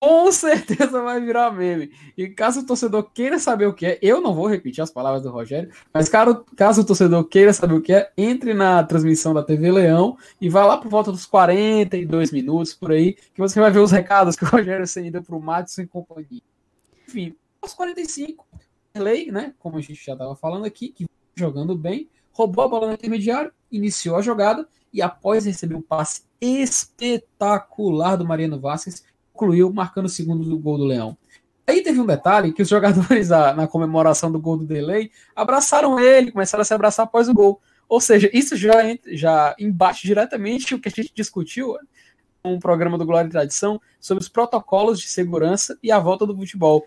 [0.00, 1.90] Com certeza vai virar meme.
[2.16, 5.22] E caso o torcedor queira saber o que é, eu não vou repetir as palavras
[5.22, 9.34] do Rogério, mas caso, caso o torcedor queira saber o que é, entre na transmissão
[9.34, 13.58] da TV Leão e vá lá por volta dos 42 minutos por aí, que você
[13.58, 16.42] vai ver os recados que o Rogério Senna deu pro Madison e companhia.
[17.06, 18.46] Enfim, aos 45
[18.96, 22.86] Lei, né, como a gente já estava falando aqui, que jogando bem, roubou a bola
[22.86, 29.04] no intermediário, iniciou a jogada e após receber um passe espetacular do Mariano Vasquez,
[29.38, 31.16] concluiu marcando o segundo gol do Leão.
[31.64, 36.32] Aí teve um detalhe que os jogadores na comemoração do gol do Delay abraçaram ele,
[36.32, 37.60] começaram a se abraçar após o gol.
[37.88, 38.72] Ou seja, isso já,
[39.06, 41.76] já embate diretamente o que a gente discutiu
[42.44, 46.26] no um programa do Glória e Tradição sobre os protocolos de segurança e a volta
[46.26, 46.86] do futebol.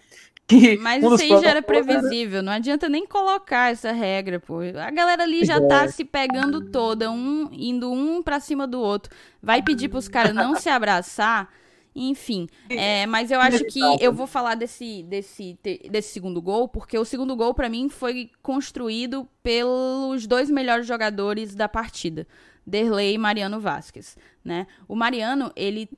[0.81, 4.59] Mas um isso aí já era previsível, não adianta nem colocar essa regra, pô.
[4.61, 5.67] A galera ali já tá é.
[5.67, 9.13] tá se pegando toda, um indo um pra cima do outro.
[9.41, 11.47] Vai pedir pros caras não se abraçar,
[11.95, 12.47] enfim.
[12.69, 15.58] É, mas eu acho que eu vou falar desse, desse,
[15.89, 21.54] desse segundo gol, porque o segundo gol para mim foi construído pelos dois melhores jogadores
[21.54, 22.27] da partida.
[22.65, 24.67] Derlei e Mariano Vasquez, né?
[24.88, 25.89] O Mariano, ele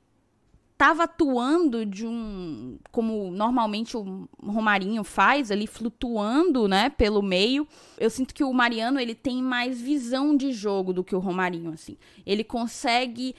[0.72, 7.66] estava atuando de um como normalmente o Romarinho faz ali flutuando, né, pelo meio.
[7.96, 11.72] Eu sinto que o Mariano ele tem mais visão de jogo do que o Romarinho
[11.72, 11.96] assim.
[12.26, 13.34] Ele consegue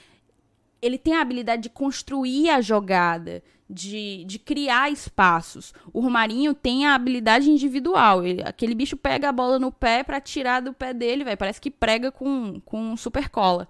[0.80, 5.74] ele tem a habilidade de construir a jogada, de, de criar espaços.
[5.92, 8.24] O Romarinho tem a habilidade individual.
[8.24, 11.36] Ele, aquele bicho pega a bola no pé para tirar do pé dele, velho.
[11.36, 13.68] Parece que prega com, com super cola.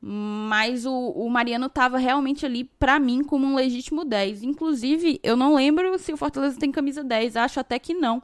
[0.00, 4.42] Mas o, o Mariano tava realmente ali, para mim, como um legítimo 10.
[4.42, 8.22] Inclusive, eu não lembro se o Fortaleza tem camisa 10, acho até que não.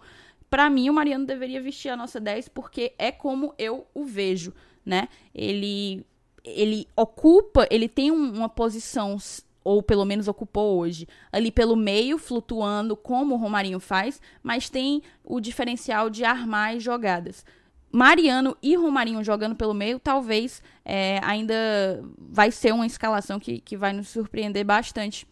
[0.49, 4.53] Para mim, o Mariano deveria vestir a nossa 10, porque é como eu o vejo,
[4.87, 5.09] né?
[5.35, 6.07] Ele,
[6.45, 9.17] ele ocupa, ele tem um, uma posição,
[9.65, 15.03] ou pelo menos ocupou hoje, ali pelo meio, flutuando, como o Romarinho faz, mas tem
[15.25, 17.45] o diferencial de armar as jogadas.
[17.91, 23.77] Mariano e Romarinho jogando pelo meio, talvez é, ainda vai ser uma escalação que, que
[23.77, 25.27] vai nos surpreender bastante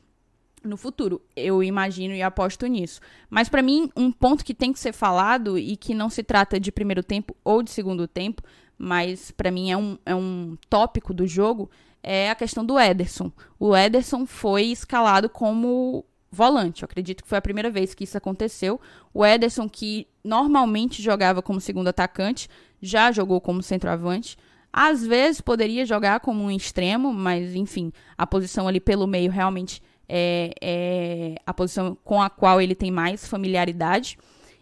[0.64, 1.20] no futuro.
[1.34, 3.00] Eu imagino e aposto nisso.
[3.28, 6.60] Mas para mim, um ponto que tem que ser falado e que não se trata
[6.60, 8.42] de primeiro tempo ou de segundo tempo,
[8.82, 11.70] mas para mim é um, é um tópico do jogo,
[12.02, 13.30] é a questão do Ederson.
[13.60, 16.82] O Ederson foi escalado como volante.
[16.82, 18.80] Eu acredito que foi a primeira vez que isso aconteceu.
[19.14, 22.48] O Ederson, que normalmente jogava como segundo atacante,
[22.80, 24.36] já jogou como centroavante.
[24.72, 29.80] Às vezes poderia jogar como um extremo, mas enfim, a posição ali pelo meio realmente
[30.08, 34.18] é, é a posição com a qual ele tem mais familiaridade.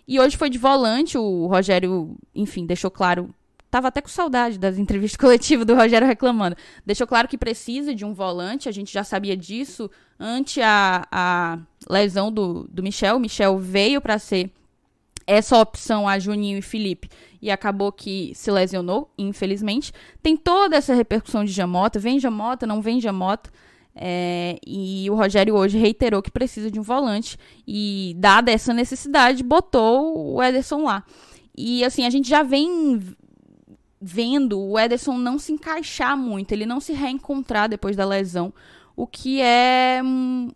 [0.07, 3.35] E hoje foi de volante, o Rogério, enfim, deixou claro
[3.71, 6.57] tava até com saudade das entrevistas coletivas do Rogério reclamando.
[6.85, 11.59] Deixou claro que precisa de um volante, a gente já sabia disso ante a, a
[11.89, 13.17] lesão do, do Michel.
[13.17, 14.51] O Michel veio para ser
[15.27, 17.09] essa opção a Juninho e Felipe
[17.41, 19.93] e acabou que se lesionou, infelizmente.
[20.23, 23.51] Tem toda essa repercussão de Jamota, vem Jamota, não vem Jamota.
[23.95, 29.43] É, e o Rogério hoje reiterou que precisa de um volante e, dada essa necessidade,
[29.43, 31.05] botou o Ederson lá.
[31.57, 33.01] E assim, a gente já vem
[34.01, 38.53] vendo o Ederson não se encaixar muito, ele não se reencontrar depois da lesão,
[38.97, 40.51] o que é hum,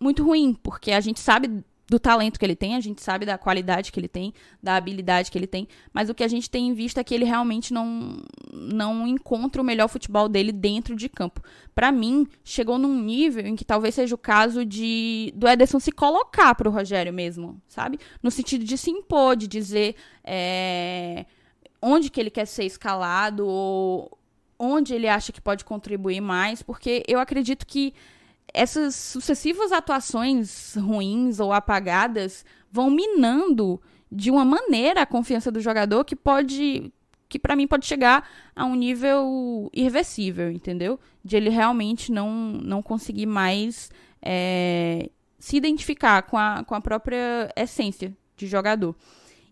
[0.00, 3.36] muito ruim, porque a gente sabe do talento que ele tem, a gente sabe da
[3.36, 6.72] qualidade que ele tem, da habilidade que ele tem, mas o que a gente tem
[6.72, 11.42] visto é que ele realmente não, não encontra o melhor futebol dele dentro de campo.
[11.74, 15.90] Para mim, chegou num nível em que talvez seja o caso de do Ederson se
[15.90, 17.98] colocar para o Rogério mesmo, sabe?
[18.22, 21.26] No sentido de se impor, de dizer é,
[21.82, 24.18] onde que ele quer ser escalado ou
[24.58, 27.94] onde ele acha que pode contribuir mais, porque eu acredito que
[28.52, 36.04] essas sucessivas atuações ruins ou apagadas vão minando de uma maneira a confiança do jogador
[36.04, 36.92] que pode
[37.28, 40.98] que para mim pode chegar a um nível irreversível, entendeu?
[41.24, 43.90] De ele realmente não não conseguir mais
[44.20, 48.96] é, se identificar com a, com a própria essência de jogador.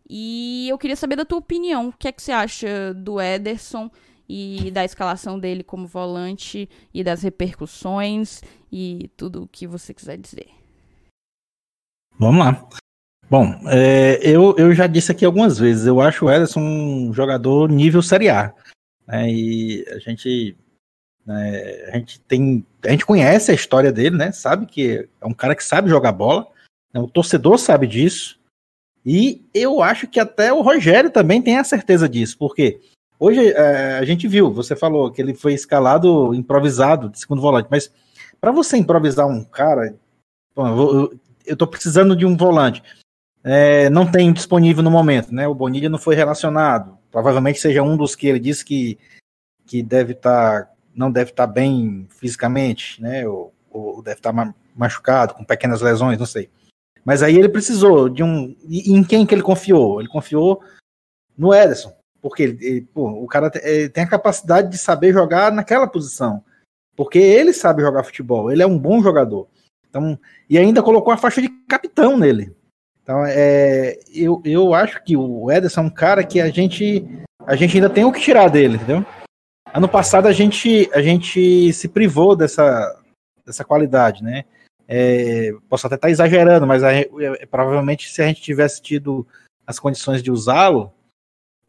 [0.09, 3.91] E eu queria saber da tua opinião, o que é que você acha do Ederson
[4.29, 10.17] e da escalação dele como volante e das repercussões e tudo o que você quiser
[10.17, 10.49] dizer.
[12.19, 12.69] Vamos lá.
[13.31, 17.71] Bom, é, eu, eu já disse aqui algumas vezes, eu acho o Ederson um jogador
[17.71, 18.55] nível Série A.
[19.07, 20.57] Né, e a gente,
[21.25, 22.65] né, a gente tem.
[22.85, 24.33] A gente conhece a história dele, né?
[24.33, 26.47] Sabe que é um cara que sabe jogar bola.
[26.93, 28.38] Né, o torcedor sabe disso.
[29.05, 32.81] E eu acho que até o Rogério também tem a certeza disso, porque
[33.21, 37.67] Hoje é, a gente viu, você falou que ele foi escalado improvisado de segundo volante,
[37.69, 37.93] mas
[38.41, 39.97] para você improvisar um cara,
[40.55, 42.81] bom, eu estou precisando de um volante,
[43.43, 45.49] é, não tem disponível no momento, né?
[45.49, 48.97] O Bonilha não foi relacionado, provavelmente seja um dos que ele disse que,
[49.67, 53.27] que deve estar, tá, não deve estar tá bem fisicamente, né?
[53.27, 56.49] Ou, ou deve estar tá machucado, com pequenas lesões, não sei.
[57.09, 58.55] Mas aí ele precisou de um.
[58.69, 59.99] E em quem que ele confiou?
[59.99, 60.63] Ele confiou
[61.39, 65.87] no Ederson porque ele, ele, pô, o cara tem a capacidade de saber jogar naquela
[65.87, 66.45] posição.
[66.95, 69.49] Porque ele sabe jogar futebol, ele é um bom jogador.
[69.89, 70.19] Então,
[70.51, 72.55] e ainda colocou a faixa de capitão nele.
[73.03, 77.09] Então, é, eu, eu acho que o Ederson é um cara que a gente,
[77.47, 79.07] a gente ainda tem o que tirar dele, entendeu?
[79.73, 83.01] Ano passado a gente, a gente se privou dessa,
[83.47, 84.45] dessa qualidade, né?
[84.91, 86.91] É, posso até estar exagerando, mas a,
[87.51, 89.27] provavelmente se a gente tivesse tido
[89.67, 90.91] as condições de usá-lo,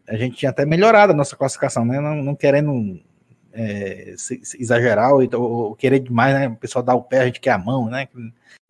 [0.08, 2.00] a gente tinha até melhorado a nossa classificação, né?
[2.00, 2.98] Não, não querendo
[3.52, 6.48] é, se, se exagerar ou, ou, querer demais, né?
[6.48, 8.08] O pessoal dá o pé, a gente quer a mão, né?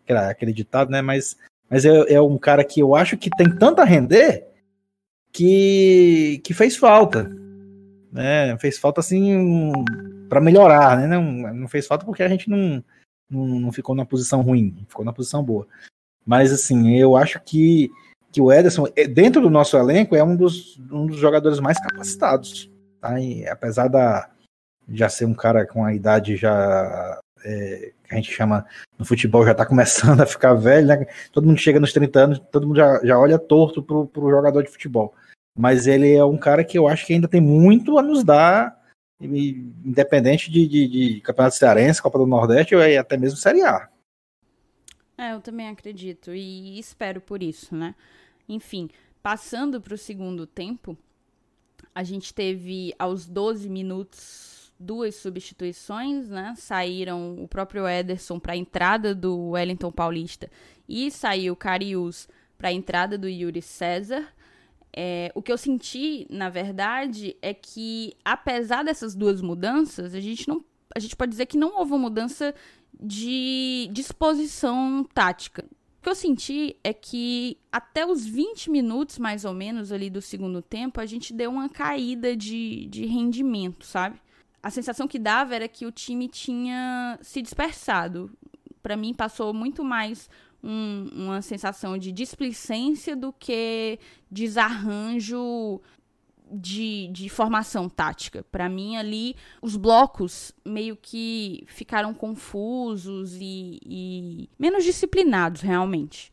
[0.03, 1.01] Aquele, aquele ditado, né?
[1.01, 1.37] Mas,
[1.69, 4.47] mas é, é, um cara que eu acho que tem tanto a render
[5.31, 7.31] que, que fez falta.
[8.11, 8.57] Né?
[8.57, 9.85] Fez falta assim um,
[10.27, 11.07] para melhorar, né?
[11.07, 12.83] Não, não fez falta porque a gente não,
[13.29, 15.67] não, não ficou numa posição ruim, ficou na posição boa.
[16.25, 17.91] Mas assim, eu acho que
[18.31, 21.79] que o Ederson, é, dentro do nosso elenco, é um dos, um dos jogadores mais
[21.79, 22.69] capacitados.
[23.01, 23.19] Tá?
[23.19, 24.29] E, apesar da
[24.87, 28.65] já ser um cara com a idade já é, que a gente chama
[28.97, 31.05] no futebol já está começando a ficar velho, né?
[31.31, 34.63] Todo mundo chega nos 30 anos, todo mundo já, já olha torto pro, pro jogador
[34.63, 35.13] de futebol.
[35.57, 38.78] Mas ele é um cara que eu acho que ainda tem muito a nos dar,
[39.19, 43.89] independente de, de, de Campeonato Cearense, Copa do Nordeste ou até mesmo Série A.
[45.17, 47.93] É, eu também acredito e espero por isso, né?
[48.47, 48.89] Enfim,
[49.21, 50.97] passando para o segundo tempo,
[51.93, 56.53] a gente teve aos 12 minutos duas substituições, né?
[56.57, 60.49] Saíram o próprio Ederson para a entrada do Wellington Paulista
[60.87, 64.27] e saiu Carius para a entrada do Yuri César.
[64.95, 70.47] É, o que eu senti, na verdade, é que apesar dessas duas mudanças, a gente
[70.47, 70.63] não,
[70.95, 72.53] a gente pode dizer que não houve uma mudança
[72.99, 75.65] de disposição tática.
[75.99, 80.21] O que eu senti é que até os 20 minutos, mais ou menos, ali do
[80.21, 84.19] segundo tempo, a gente deu uma caída de, de rendimento, sabe?
[84.63, 88.31] A sensação que dava era que o time tinha se dispersado.
[88.81, 90.29] Para mim, passou muito mais
[90.63, 93.99] um, uma sensação de displicência do que
[94.29, 95.81] desarranjo
[96.51, 98.43] de, de formação tática.
[98.51, 106.31] Para mim, ali, os blocos meio que ficaram confusos e, e menos disciplinados, realmente.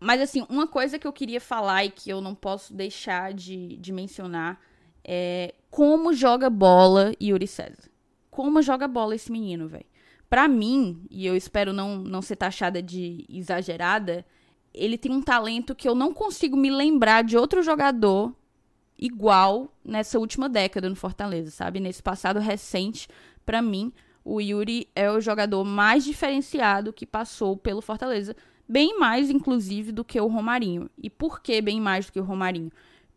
[0.00, 3.76] Mas, assim, uma coisa que eu queria falar e que eu não posso deixar de,
[3.76, 4.60] de mencionar
[5.10, 7.88] É, como joga bola Yuri César?
[8.30, 9.87] Como joga bola esse menino, velho?
[10.28, 14.24] Pra mim, e eu espero não, não ser taxada de exagerada,
[14.74, 18.34] ele tem um talento que eu não consigo me lembrar de outro jogador
[18.98, 21.80] igual nessa última década no Fortaleza, sabe?
[21.80, 23.08] Nesse passado recente,
[23.46, 23.92] para mim,
[24.24, 28.36] o Yuri é o jogador mais diferenciado que passou pelo Fortaleza,
[28.68, 30.90] bem mais inclusive do que o Romarinho.
[31.02, 32.70] E por que bem mais do que o Romarinho?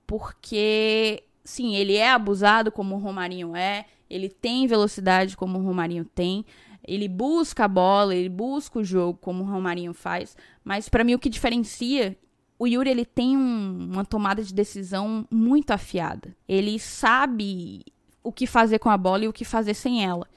[0.07, 6.05] Porque sim, ele é abusado como o Romarinho é, ele tem velocidade como o Romarinho
[6.05, 6.45] tem,
[6.83, 11.13] ele busca a bola, ele busca o jogo como o Romarinho faz, mas para mim
[11.13, 12.17] o que diferencia
[12.61, 16.35] o Yuri ele tem um, uma tomada de decisão muito afiada.
[16.47, 17.83] Ele sabe
[18.23, 20.27] o que fazer com a bola e o que fazer sem ela.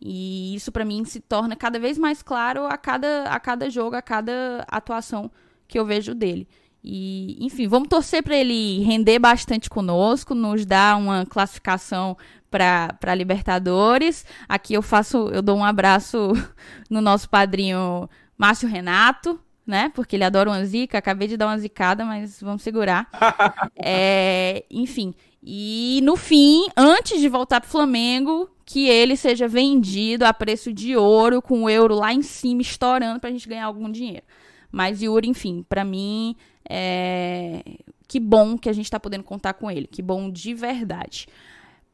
[0.00, 3.94] E isso para mim se torna cada vez mais claro a cada, a cada jogo,
[3.94, 5.30] a cada atuação
[5.68, 6.48] que eu vejo dele.
[6.82, 12.16] E, enfim, vamos torcer para ele render bastante conosco, nos dar uma classificação
[12.50, 14.24] para Libertadores.
[14.48, 16.32] Aqui eu faço, eu dou um abraço
[16.88, 19.90] no nosso padrinho Márcio Renato, né?
[19.94, 20.98] Porque ele adora uma zica.
[20.98, 23.08] Acabei de dar uma zicada, mas vamos segurar.
[23.76, 25.14] é, enfim.
[25.42, 30.96] E no fim, antes de voltar pro Flamengo, que ele seja vendido a preço de
[30.96, 34.24] ouro, com o euro lá em cima, estourando pra gente ganhar algum dinheiro.
[34.70, 36.36] Mas Yuri, enfim, para mim,
[36.68, 37.62] é...
[38.06, 39.86] que bom que a gente tá podendo contar com ele.
[39.86, 41.26] Que bom de verdade.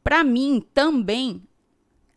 [0.05, 1.41] Para mim, também,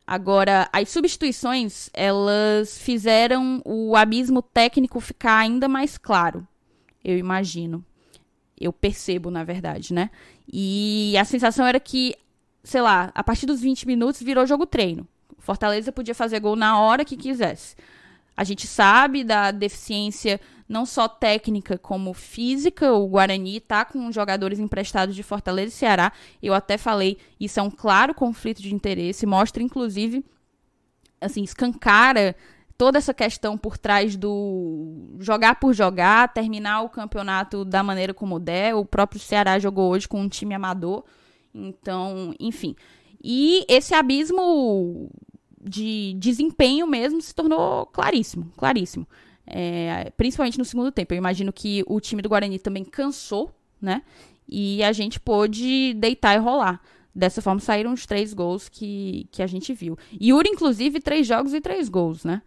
[0.07, 6.49] Agora, as substituições, elas fizeram o abismo técnico ficar ainda mais claro,
[7.05, 7.84] eu imagino.
[8.59, 10.11] Eu percebo, na verdade, né?
[10.51, 12.14] E a sensação era que,
[12.64, 15.07] sei lá, a partir dos 20 minutos virou jogo treino.
[15.41, 17.76] Fortaleza podia fazer gol na hora que quisesse.
[18.34, 22.93] A gente sabe da deficiência não só técnica como física.
[22.93, 26.12] O Guarani está com jogadores emprestados de Fortaleza e Ceará.
[26.43, 30.25] Eu até falei, isso é um claro conflito de interesse, mostra inclusive
[31.21, 32.37] assim, escancara
[32.77, 38.39] toda essa questão por trás do jogar por jogar, terminar o campeonato da maneira como
[38.39, 38.77] der.
[38.77, 41.05] O próprio Ceará jogou hoje com um time amador.
[41.53, 42.77] Então, enfim.
[43.23, 45.11] E esse abismo
[45.61, 49.09] de desempenho mesmo se tornou claríssimo, claríssimo.
[49.51, 51.12] É, principalmente no segundo tempo.
[51.14, 54.03] Eu imagino que o time do Guarani também cansou, né?
[54.49, 56.80] E a gente pôde deitar e rolar.
[57.14, 59.99] Dessa forma saíram os três gols que, que a gente viu.
[60.20, 62.42] Yuri, inclusive, três jogos e três gols, né?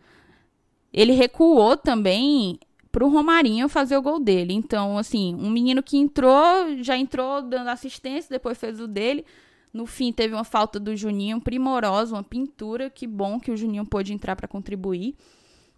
[0.94, 2.60] Ele recuou também
[2.92, 4.54] pro Romarinho fazer o gol dele.
[4.54, 9.26] Então, assim, um menino que entrou, já entrou dando assistência, depois fez o dele.
[9.74, 12.90] No fim, teve uma falta do Juninho primorosa, uma pintura.
[12.90, 15.16] Que bom que o Juninho pôde entrar para contribuir.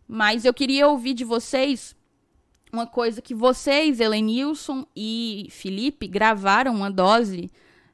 [0.08, 1.96] Mas eu queria ouvir de vocês
[2.72, 7.52] uma coisa que vocês, Helenilson e Felipe, gravaram uma dose.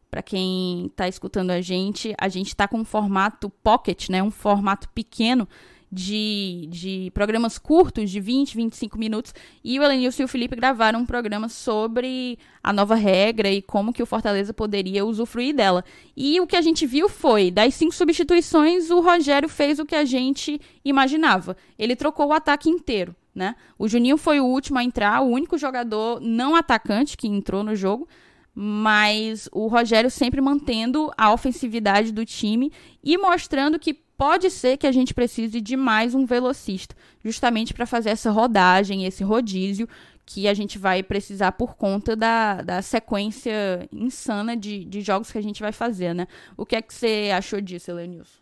[0.09, 4.23] Para quem está escutando a gente, a gente está com um formato pocket, né?
[4.23, 5.47] Um formato pequeno
[5.91, 9.33] de, de programas curtos, de 20, 25 minutos,
[9.63, 13.93] e o Elenilson e o Felipe gravaram um programa sobre a nova regra e como
[13.93, 15.83] que o Fortaleza poderia usufruir dela.
[16.15, 19.95] E o que a gente viu foi, das cinco substituições, o Rogério fez o que
[19.95, 21.57] a gente imaginava.
[21.77, 23.15] Ele trocou o ataque inteiro.
[23.33, 23.55] Né?
[23.77, 27.75] O Juninho foi o último a entrar, o único jogador não atacante que entrou no
[27.75, 28.07] jogo,
[28.53, 32.71] mas o Rogério sempre mantendo a ofensividade do time
[33.01, 36.93] e mostrando que pode ser que a gente precise de mais um velocista,
[37.23, 39.87] justamente para fazer essa rodagem, esse rodízio
[40.25, 45.37] que a gente vai precisar por conta da, da sequência insana de, de jogos que
[45.37, 46.27] a gente vai fazer, né?
[46.57, 48.39] O que é que você achou disso, Elenilson?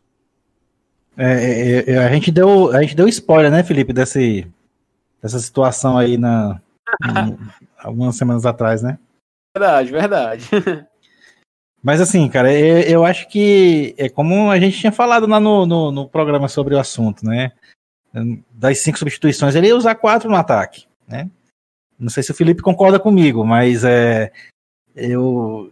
[1.15, 4.47] É, é, é, a, gente deu, a gente deu spoiler, né, Felipe, desse,
[5.21, 6.59] dessa situação aí na,
[6.99, 7.37] na
[7.77, 8.97] algumas semanas atrás, né?
[9.55, 10.49] Verdade, verdade.
[11.81, 15.65] Mas assim, cara, eu, eu, acho que é como a gente tinha falado lá no,
[15.65, 17.51] no, no, programa sobre o assunto, né?
[18.51, 21.29] Das cinco substituições, ele ia usar quatro no ataque, né?
[21.99, 24.31] Não sei se o Felipe concorda comigo, mas é,
[24.95, 25.71] eu,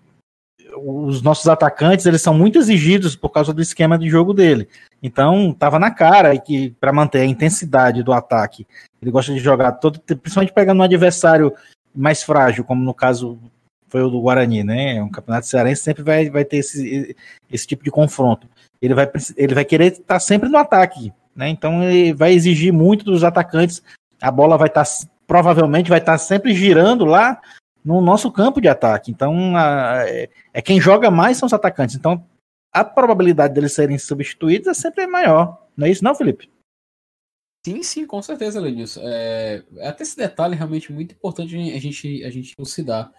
[0.78, 4.68] os nossos atacantes eles são muito exigidos por causa do esquema de jogo dele.
[5.02, 8.66] Então, tava na cara que para manter a intensidade do ataque,
[9.02, 11.54] ele gosta de jogar todo, principalmente pegando um adversário
[11.96, 13.40] mais frágil, como no caso
[13.88, 15.02] foi o do Guarani, né?
[15.02, 17.16] Um campeonato cearense sempre vai, vai ter esse,
[17.52, 18.48] esse tipo de confronto.
[18.82, 21.50] Ele vai, ele vai querer estar sempre no ataque, né?
[21.50, 23.82] Então ele vai exigir muito dos atacantes.
[24.22, 24.86] A bola vai estar
[25.28, 27.42] provavelmente vai estar sempre girando lá
[27.84, 29.12] no nosso campo de ataque.
[29.12, 31.96] Então a, é, é quem joga mais são os atacantes.
[31.96, 32.24] Então
[32.74, 35.66] a probabilidade deles serem substituídos é sempre maior.
[35.78, 36.50] Não é isso, não, Felipe?
[37.66, 39.02] Sim, sim, com certeza, Lenilson.
[39.04, 43.12] É, até esse detalhe realmente muito importante a gente, a gente elucidar.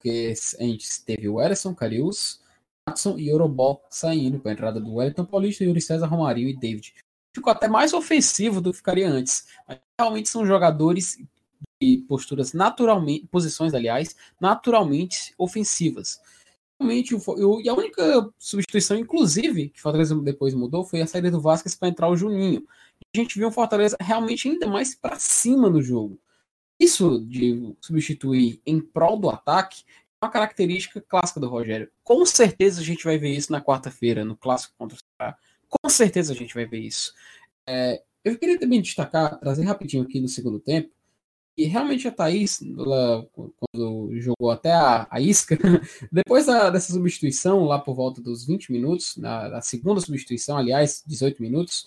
[0.00, 2.40] Porque a gente teve o Ederson Carius,
[2.88, 6.94] Jackson e Orobó saindo com a entrada do Wellington Paulista, Yuri César, Romarinho e David.
[7.36, 9.46] Ficou até mais ofensivo do que ficaria antes.
[9.68, 11.22] Mas realmente são jogadores
[11.82, 16.18] de posturas naturalmente, posições, aliás, naturalmente ofensivas.
[16.80, 21.42] Realmente, eu, e a única substituição, inclusive, que Fortaleza depois mudou, foi a saída do
[21.42, 22.66] Vasquez para entrar o Juninho.
[23.14, 26.18] a gente viu o Fortaleza realmente ainda mais para cima no jogo.
[26.80, 29.84] Isso de substituir em prol do ataque
[30.20, 31.90] é uma característica clássica do Rogério.
[32.02, 35.36] Com certeza a gente vai ver isso na quarta-feira, no clássico contra o Ceará.
[35.68, 37.12] Com certeza a gente vai ver isso.
[37.66, 40.90] É, eu queria também destacar, trazer rapidinho aqui no segundo tempo,
[41.56, 45.58] e realmente a Thaís, ela, quando jogou até a, a isca,
[46.10, 51.02] depois da, dessa substituição, lá por volta dos 20 minutos, na, na, segunda substituição, aliás,
[51.06, 51.86] 18 minutos,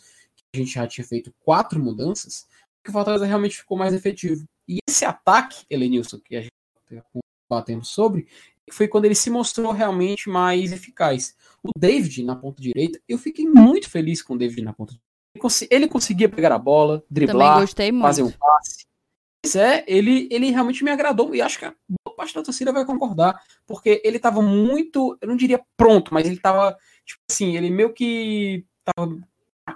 [0.54, 2.46] a gente já tinha feito quatro mudanças,
[2.84, 4.46] que o Fortaleza realmente ficou mais efetivo.
[4.68, 6.52] E esse ataque, Elenilson, que a gente
[6.92, 7.04] está
[7.50, 8.28] batendo sobre,
[8.72, 11.36] foi quando ele se mostrou realmente mais eficaz.
[11.64, 15.14] O David na ponta direita, eu fiquei muito feliz com o David na ponta direita.
[15.74, 17.68] Ele conseguia pegar a bola, driblar,
[18.02, 18.86] fazer um passe.
[19.44, 22.72] Mas é, ele, ele realmente me agradou e acho que a boa parte da torcida
[22.72, 27.58] vai concordar, porque ele estava muito, eu não diria pronto, mas ele estava, tipo assim,
[27.58, 29.20] ele meio que tava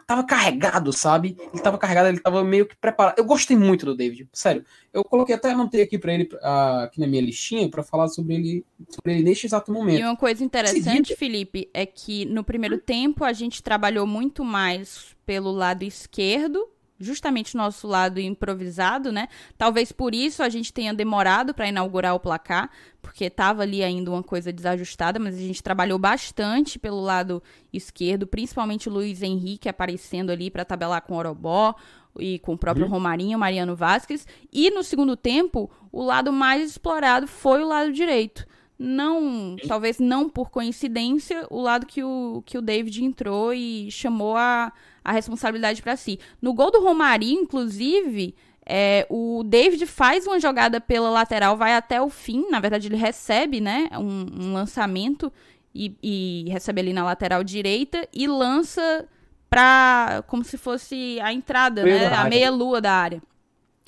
[0.05, 1.37] tava carregado, sabe?
[1.53, 3.17] Ele tava carregado, ele tava meio que preparado.
[3.17, 4.65] Eu gostei muito do David, sério.
[4.91, 8.35] Eu coloquei até anotei aqui para ele uh, aqui na minha listinha para falar sobre
[8.35, 9.99] ele, sobre ele neste exato momento.
[9.99, 15.15] E uma coisa interessante, Felipe, é que no primeiro tempo a gente trabalhou muito mais
[15.25, 16.67] pelo lado esquerdo
[16.99, 19.27] justamente nosso lado improvisado, né?
[19.57, 22.69] Talvez por isso a gente tenha demorado para inaugurar o placar,
[23.01, 27.41] porque estava ali ainda uma coisa desajustada, mas a gente trabalhou bastante pelo lado
[27.71, 31.75] esquerdo, principalmente o Luiz Henrique aparecendo ali para tabelar com o Orobó
[32.19, 32.91] e com o próprio uhum.
[32.91, 38.47] Romarinho, Mariano Vasquez, e no segundo tempo, o lado mais explorado foi o lado direito
[38.79, 44.37] não, talvez não por coincidência, o lado que o, que o David entrou e chamou
[44.37, 44.71] a,
[45.07, 46.19] a responsabilidade para si.
[46.41, 48.35] No gol do Romarinho, inclusive,
[48.65, 52.49] é, o David faz uma jogada pela lateral, vai até o fim.
[52.49, 55.31] Na verdade, ele recebe né, um, um lançamento
[55.73, 59.07] e, e, recebe ali na lateral direita e lança
[59.49, 63.23] para como se fosse a entrada, né, a meia-lua da área.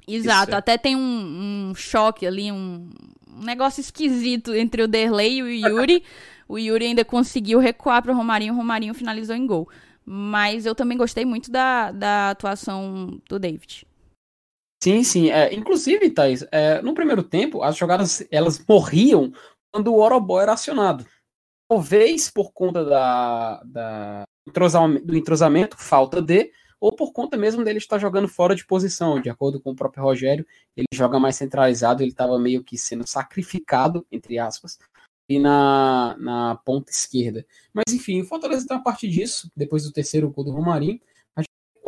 [0.07, 2.89] Exato, até tem um, um choque ali, um,
[3.27, 6.01] um negócio esquisito entre o Derlei e o Yuri.
[6.47, 9.67] o Yuri ainda conseguiu recuar para o Romarinho, o Romarinho finalizou em gol.
[10.11, 13.85] Mas eu também gostei muito da, da atuação do David.
[14.81, 15.29] Sim, sim.
[15.29, 19.31] É, inclusive, Thaís, é, no primeiro tempo, as jogadas elas morriam
[19.71, 21.05] quando o Orobó era acionado.
[21.69, 24.23] Talvez por conta da, da
[25.03, 29.29] do entrosamento, falta de, ou por conta mesmo dele estar jogando fora de posição, de
[29.29, 30.43] acordo com o próprio Rogério,
[30.75, 34.79] ele joga mais centralizado, ele estava meio que sendo sacrificado, entre aspas,
[35.29, 37.45] e na, na ponta esquerda.
[37.71, 40.99] Mas enfim, o Fortaleza tem a partir disso, depois do terceiro gol do Romarinho,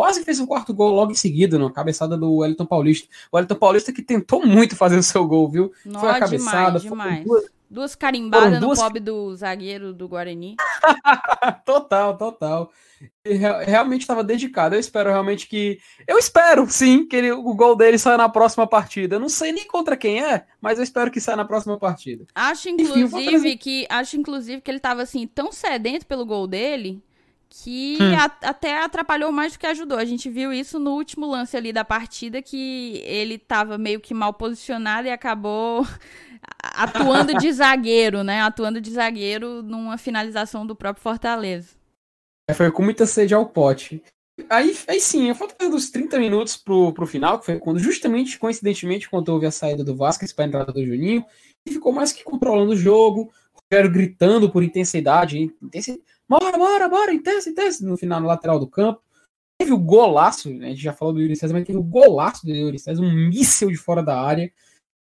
[0.01, 3.07] quase fez o quarto gol logo em seguida, na cabeçada do Wellington Paulista.
[3.31, 5.71] O Wellington Paulista que tentou muito fazer o seu gol, viu?
[5.85, 7.25] Nossa, Foi a cabeçada, demais, demais.
[7.25, 8.77] Duas, duas carimbadas duas...
[8.77, 10.55] no pobre do zagueiro do Guarani.
[11.65, 12.71] total, total
[13.23, 14.75] realmente estava dedicado.
[14.75, 15.79] Eu espero realmente que.
[16.07, 19.15] Eu espero, sim, que ele, o gol dele saia na próxima partida.
[19.15, 22.25] Eu não sei nem contra quem é, mas eu espero que saia na próxima partida.
[22.35, 23.87] Acho, inclusive, Enfim, que.
[23.89, 27.01] Acho, inclusive, que ele estava assim, tão sedento pelo gol dele
[27.53, 28.15] que hum.
[28.15, 29.97] a, até atrapalhou mais do que ajudou.
[29.97, 34.13] A gente viu isso no último lance ali da partida, que ele estava meio que
[34.13, 35.85] mal posicionado e acabou
[36.61, 38.41] atuando de zagueiro, né?
[38.41, 41.69] Atuando de zagueiro numa finalização do próprio Fortaleza.
[42.53, 44.03] Foi com muita sede ao pote.
[44.49, 49.09] Aí, aí sim, falta dos 30 minutos pro, pro final, que foi quando, justamente, coincidentemente,
[49.09, 51.23] quando houve a saída do Vasquez para a entrada do Juninho,
[51.65, 57.13] e ficou mais que controlando o jogo, o gritando por intensidade, intensidade bora, bora, bora,
[57.13, 59.01] intensa, intensa, no final, no lateral do campo.
[59.59, 62.45] Teve o golaço, né, a gente já falou do Yuri César, mas teve o golaço
[62.45, 64.51] do Yuri César, um míssil de fora da área.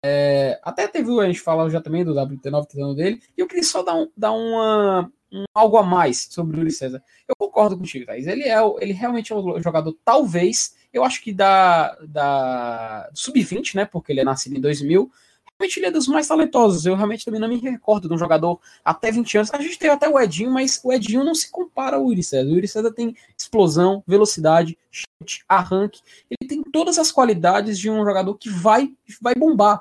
[0.03, 3.62] É, até teve, a gente falou já também do WT9 tentando dele, e eu queria
[3.62, 7.03] só dar, um, dar uma, um, algo a mais sobre o Yuri César.
[7.28, 8.26] Eu concordo contigo, Thaís.
[8.26, 13.84] Ele, é, ele realmente é um jogador, talvez, eu acho que da, da sub-20, né?
[13.84, 15.11] Porque ele é nascido em 2000.
[15.59, 16.84] Realmente ele é dos mais talentosos.
[16.84, 19.51] Eu realmente também não me recordo de um jogador até 20 anos.
[19.53, 22.48] A gente tem até o Edinho, mas o Edinho não se compara ao Yuri César.
[22.48, 26.01] O Yuri César tem explosão, velocidade, chute, arranque.
[26.28, 29.80] Ele tem todas as qualidades de um jogador que vai, vai bombar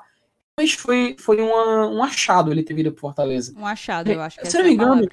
[0.68, 3.54] foi, foi uma, um achado ele ter vindo pro Fortaleza.
[3.56, 5.08] Um achado, eu acho que Se não me engano,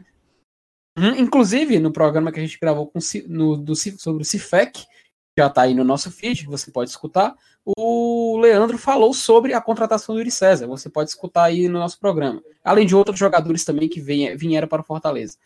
[0.97, 4.83] Uhum, inclusive, no programa que a gente gravou com, no, do, sobre o Cifec,
[5.37, 7.35] já está aí no nosso feed, você pode escutar.
[7.63, 10.67] O o Leandro falou sobre a contratação do Yuri César.
[10.67, 12.41] Você pode escutar aí no nosso programa.
[12.63, 15.37] Além de outros jogadores também que vieram para o Fortaleza.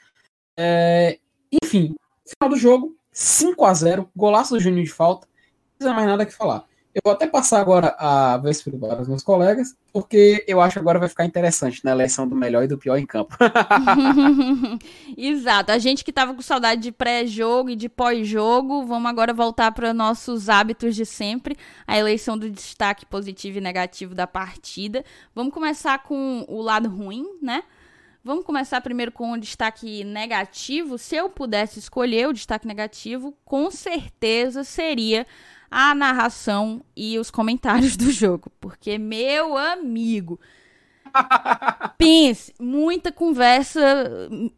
[0.59, 1.17] É,
[1.63, 1.95] enfim,
[2.27, 5.25] final do jogo, 5 a 0 golaço do Juninho de falta.
[5.25, 6.65] Não precisa mais nada que falar.
[6.93, 10.79] Eu vou até passar agora a vez para os meus colegas, porque eu acho que
[10.79, 13.33] agora vai ficar interessante na eleição do melhor e do pior em campo.
[15.17, 15.71] Exato.
[15.71, 19.93] A gente que tava com saudade de pré-jogo e de pós-jogo, vamos agora voltar para
[19.93, 21.55] nossos hábitos de sempre,
[21.87, 25.05] a eleição do destaque positivo e negativo da partida.
[25.33, 27.63] Vamos começar com o lado ruim, né?
[28.23, 30.97] Vamos começar primeiro com o destaque negativo.
[30.97, 35.25] Se eu pudesse escolher o destaque negativo, com certeza seria
[35.71, 38.51] a narração e os comentários do jogo.
[38.59, 40.39] Porque, meu amigo.
[41.97, 43.81] Pense, muita conversa.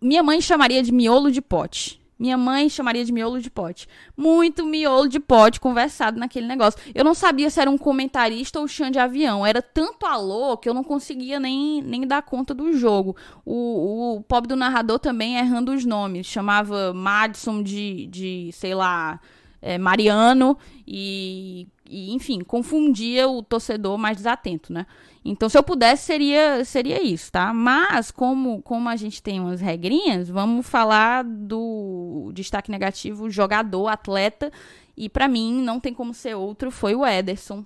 [0.02, 2.03] Minha mãe chamaria de miolo de pote.
[2.18, 3.88] Minha mãe chamaria de miolo de pote.
[4.16, 6.80] Muito miolo de pote conversado naquele negócio.
[6.94, 9.46] Eu não sabia se era um comentarista ou chão de avião.
[9.46, 13.16] Era tanto alô que eu não conseguia nem, nem dar conta do jogo.
[13.46, 16.26] O, o pobre do narrador também errando os nomes.
[16.28, 19.20] Chamava Madison de, de sei lá,
[19.64, 24.86] é, Mariano e, e, enfim, confundia o torcedor mais desatento, né?
[25.26, 27.54] Então, se eu pudesse, seria, seria isso, tá?
[27.54, 34.52] Mas, como, como a gente tem umas regrinhas, vamos falar do destaque negativo jogador, atleta,
[34.98, 37.66] e para mim, não tem como ser outro, foi o Ederson,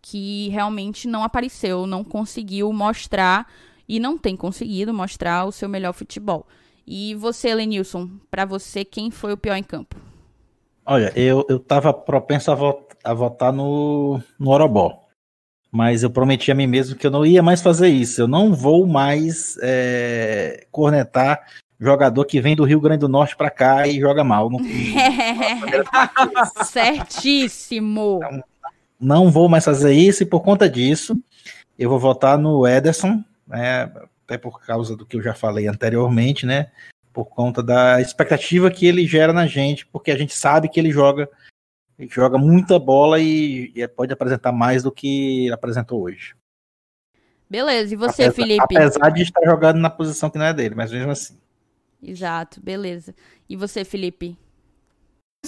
[0.00, 3.46] que realmente não apareceu, não conseguiu mostrar,
[3.86, 6.46] e não tem conseguido mostrar o seu melhor futebol.
[6.86, 9.96] E você, Lenilson, para você, quem foi o pior em campo?
[10.86, 15.01] Olha, eu, eu propenso a, vot, a votar no, no Orobó.
[15.72, 18.20] Mas eu prometi a mim mesmo que eu não ia mais fazer isso.
[18.20, 21.40] Eu não vou mais é, cornetar
[21.80, 24.50] jogador que vem do Rio Grande do Norte para cá e joga mal.
[24.50, 24.60] Não...
[26.64, 28.20] Certíssimo.
[28.20, 28.44] Não,
[29.00, 31.18] não vou mais fazer isso e por conta disso
[31.78, 33.90] eu vou votar no Ederson, né,
[34.24, 36.68] até por causa do que eu já falei anteriormente, né?
[37.12, 40.90] por conta da expectativa que ele gera na gente, porque a gente sabe que ele
[40.90, 41.28] joga
[41.98, 46.34] joga muita bola e, e pode apresentar mais do que apresentou hoje.
[47.48, 48.76] Beleza, e você, apesar, Felipe?
[48.76, 51.38] Apesar de estar jogando na posição que não é dele, mas mesmo assim.
[52.02, 53.14] Exato, beleza.
[53.48, 54.36] E você, Felipe?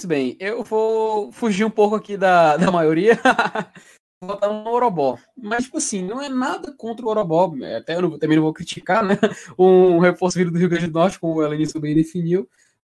[0.04, 3.18] Bem, eu vou fugir um pouco aqui da, da maioria.
[4.24, 5.18] votar no Orobó.
[5.36, 7.54] Mas, tipo assim, não é nada contra o Orobó.
[7.76, 9.16] Até eu não, também não vou criticar, né?
[9.58, 12.48] Um reforço vindo do Rio Grande do Norte, como o Elenício bem definiu.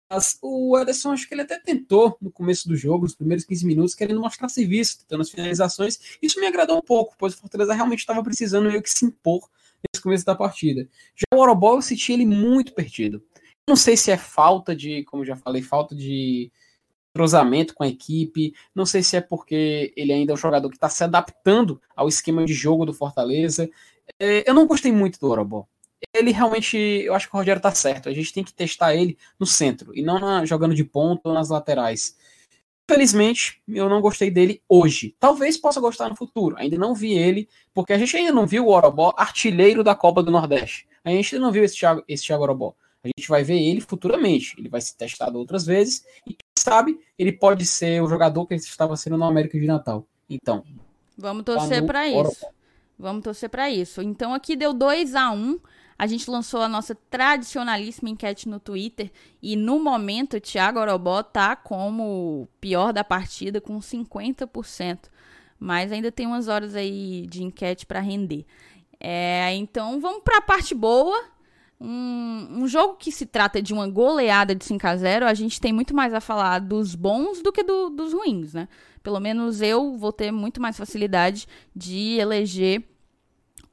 [0.09, 3.65] Mas o Ederson, acho que ele até tentou no começo do jogo, nos primeiros 15
[3.65, 6.17] minutos, querendo mostrar serviço, tentando as finalizações.
[6.21, 9.49] Isso me agradou um pouco, pois o Fortaleza realmente estava precisando meio que se impor
[9.91, 10.87] nesse começo da partida.
[11.15, 13.23] Já o Orobó, eu senti ele muito perdido.
[13.67, 16.51] Não sei se é falta de, como já falei, falta de
[17.15, 18.53] entrosamento com a equipe.
[18.75, 22.07] Não sei se é porque ele ainda é um jogador que está se adaptando ao
[22.07, 23.69] esquema de jogo do Fortaleza.
[24.19, 25.67] É, eu não gostei muito do Orobó.
[26.13, 28.09] Ele realmente, eu acho que o Rogério tá certo.
[28.09, 31.33] A gente tem que testar ele no centro e não na, jogando de ponta ou
[31.33, 32.15] nas laterais.
[32.89, 35.15] Infelizmente, eu não gostei dele hoje.
[35.19, 36.55] Talvez possa gostar no futuro.
[36.57, 40.21] Ainda não vi ele, porque a gente ainda não viu o Orobó artilheiro da Copa
[40.21, 40.87] do Nordeste.
[41.03, 42.75] A gente ainda não viu esse Thiago, esse Thiago Orobó.
[43.03, 44.55] A gente vai ver ele futuramente.
[44.57, 48.95] Ele vai ser testado outras vezes e sabe, ele pode ser o jogador que estava
[48.97, 50.07] sendo no América de Natal.
[50.29, 50.63] Então.
[51.17, 52.45] Vamos torcer tá para isso.
[52.97, 54.01] Vamos torcer para isso.
[54.01, 55.59] Então aqui deu 2 a 1 um.
[55.97, 61.23] A gente lançou a nossa tradicionalíssima enquete no Twitter e no momento o Thiago Orobó
[61.23, 65.09] tá como pior da partida com 50%,
[65.57, 68.45] mas ainda tem umas horas aí de enquete para render.
[68.99, 71.35] É, então vamos para a parte boa
[71.79, 75.59] um, um, jogo que se trata de uma goleada de 5 a 0 a gente
[75.59, 78.67] tem muito mais a falar dos bons do que do, dos ruins, né?
[79.03, 82.83] Pelo menos eu vou ter muito mais facilidade de eleger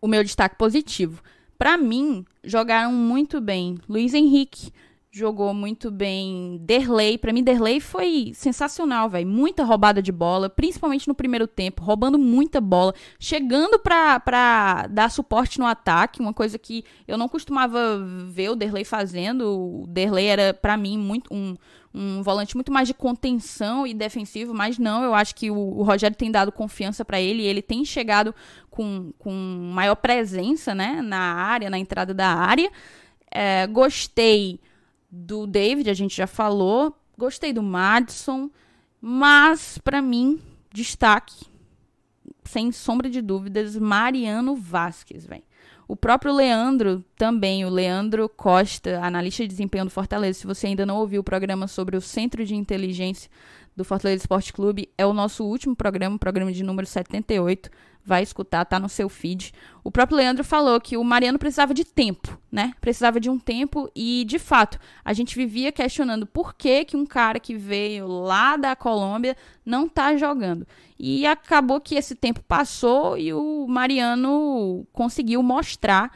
[0.00, 1.22] o meu destaque positivo.
[1.62, 4.72] Para mim, jogaram muito bem Luiz Henrique,
[5.12, 7.16] jogou muito bem Derley.
[7.16, 9.28] Para mim, Derley foi sensacional, velho.
[9.28, 15.60] Muita roubada de bola, principalmente no primeiro tempo, roubando muita bola, chegando pra, dar suporte
[15.60, 17.96] no ataque, uma coisa que eu não costumava
[18.26, 19.82] ver o Derley fazendo.
[19.82, 21.54] O Derley era, para mim, muito um,
[21.94, 25.82] um volante muito mais de contenção e defensivo, mas não, eu acho que o, o
[25.82, 28.34] Rogério tem dado confiança para ele, ele tem chegado
[28.70, 29.30] com, com
[29.74, 32.70] maior presença, né, na área, na entrada da área.
[33.30, 34.60] É, gostei
[35.10, 36.96] do David, a gente já falou.
[37.16, 38.50] Gostei do Madison,
[39.00, 40.40] mas para mim,
[40.72, 41.46] destaque
[42.44, 45.44] sem sombra de dúvidas, Mariano Vasquez, velho.
[45.88, 50.40] O próprio Leandro também, o Leandro Costa, analista de desempenho do Fortaleza.
[50.40, 53.30] Se você ainda não ouviu o programa sobre o Centro de Inteligência
[53.76, 57.70] do Fortaleza Esporte Clube, é o nosso último programa, programa de número 78
[58.04, 59.52] vai escutar, tá no seu feed.
[59.84, 62.72] O próprio Leandro falou que o Mariano precisava de tempo, né?
[62.80, 67.06] Precisava de um tempo e, de fato, a gente vivia questionando por que, que um
[67.06, 70.66] cara que veio lá da Colômbia não tá jogando.
[70.98, 76.10] E acabou que esse tempo passou e o Mariano conseguiu mostrar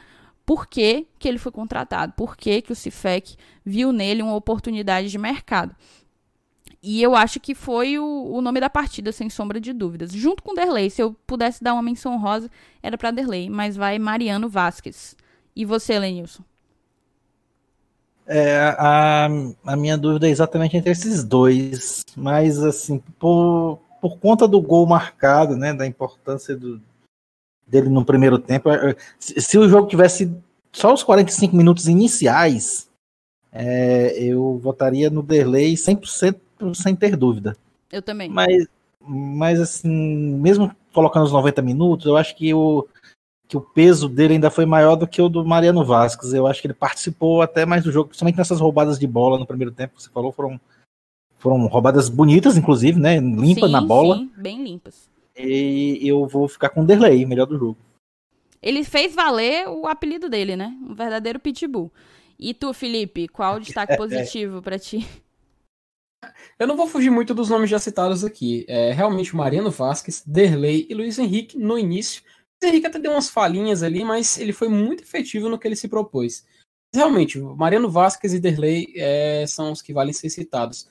[0.45, 3.35] por que, que ele foi contratado, por que, que o Cifec
[3.65, 5.75] viu nele uma oportunidade de mercado.
[6.81, 10.11] E eu acho que foi o, o nome da partida, sem sombra de dúvidas.
[10.11, 12.49] Junto com Derlei, se eu pudesse dar uma menção rosa,
[12.81, 15.15] era para Derlei, mas vai Mariano Vasquez.
[15.55, 16.43] E você, Lenilson?
[18.27, 19.27] É, a,
[19.65, 24.85] a minha dúvida é exatamente entre esses dois, mas assim, por, por conta do gol
[24.85, 26.81] marcado, né, da importância do,
[27.65, 28.69] dele no primeiro tempo,
[29.17, 30.29] se, se o jogo tivesse
[30.73, 32.89] só os 45 minutos iniciais,
[33.51, 36.35] é, eu votaria no Derlei 100%
[36.73, 37.55] sem ter dúvida.
[37.91, 38.29] Eu também.
[38.29, 38.67] Mas,
[39.01, 42.87] mas assim, mesmo colocando os 90 minutos, eu acho que o,
[43.47, 46.33] que o peso dele ainda foi maior do que o do Mariano Vasquez.
[46.33, 49.45] Eu acho que ele participou até mais do jogo, principalmente nessas roubadas de bola no
[49.45, 50.59] primeiro tempo que você falou, foram,
[51.37, 53.19] foram roubadas bonitas, inclusive, né?
[53.19, 54.17] Limpas na bola.
[54.17, 55.09] Sim, bem limpas.
[55.37, 57.77] E eu vou ficar com o Derlei, melhor do jogo.
[58.61, 60.75] Ele fez valer o apelido dele, né?
[60.81, 61.91] Um verdadeiro pitbull.
[62.39, 65.07] E tu, Felipe, qual o destaque positivo para ti?
[66.57, 68.65] Eu não vou fugir muito dos nomes já citados aqui.
[68.67, 72.23] É, realmente Mariano Vasquez, Derlei e Luiz Henrique no início.
[72.61, 75.75] Luiz Henrique até deu umas falhinhas ali, mas ele foi muito efetivo no que ele
[75.75, 76.45] se propôs.
[76.93, 80.87] Realmente, Mariano Vasquez e Derlei é, são os que valem ser citados.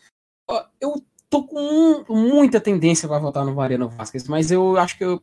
[0.81, 5.23] Eu tô com muita tendência para votar no Mariano Vasquez, mas eu acho que eu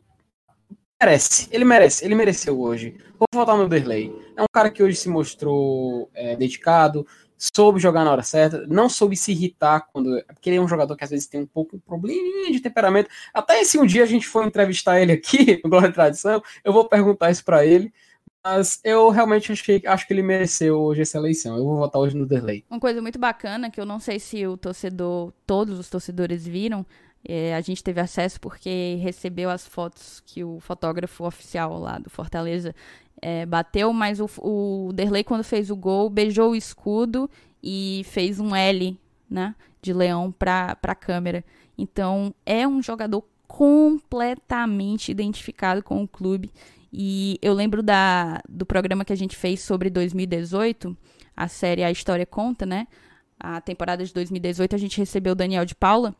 [1.00, 2.96] merece, ele merece, ele mereceu hoje.
[3.18, 4.14] Vou votar no Derlei.
[4.36, 7.06] É um cara que hoje se mostrou é, dedicado,
[7.36, 10.22] soube jogar na hora certa, não soube se irritar quando.
[10.26, 13.10] Porque ele é um jogador que às vezes tem um pouco um probleminha de temperamento.
[13.32, 16.72] Até se um dia a gente for entrevistar ele aqui, no Glória e Tradição, eu
[16.72, 17.92] vou perguntar isso para ele.
[18.44, 21.56] Mas eu realmente achei, acho que ele mereceu hoje essa eleição.
[21.56, 22.62] Eu vou votar hoje no Derlei.
[22.68, 26.84] Uma coisa muito bacana, que eu não sei se o torcedor, todos os torcedores viram,
[27.26, 32.10] é, a gente teve acesso porque recebeu as fotos que o fotógrafo oficial lá do
[32.10, 32.74] Fortaleza
[33.22, 37.30] é, bateu, mas o, o Derlei, quando fez o gol, beijou o escudo
[37.62, 38.98] e fez um L
[39.28, 41.42] né, de leão para a câmera.
[41.78, 46.52] Então, é um jogador completamente identificado com o clube.
[46.92, 50.94] E eu lembro da, do programa que a gente fez sobre 2018,
[51.34, 52.86] a série A História Conta, né?
[53.40, 56.14] A temporada de 2018, a gente recebeu o Daniel de Paula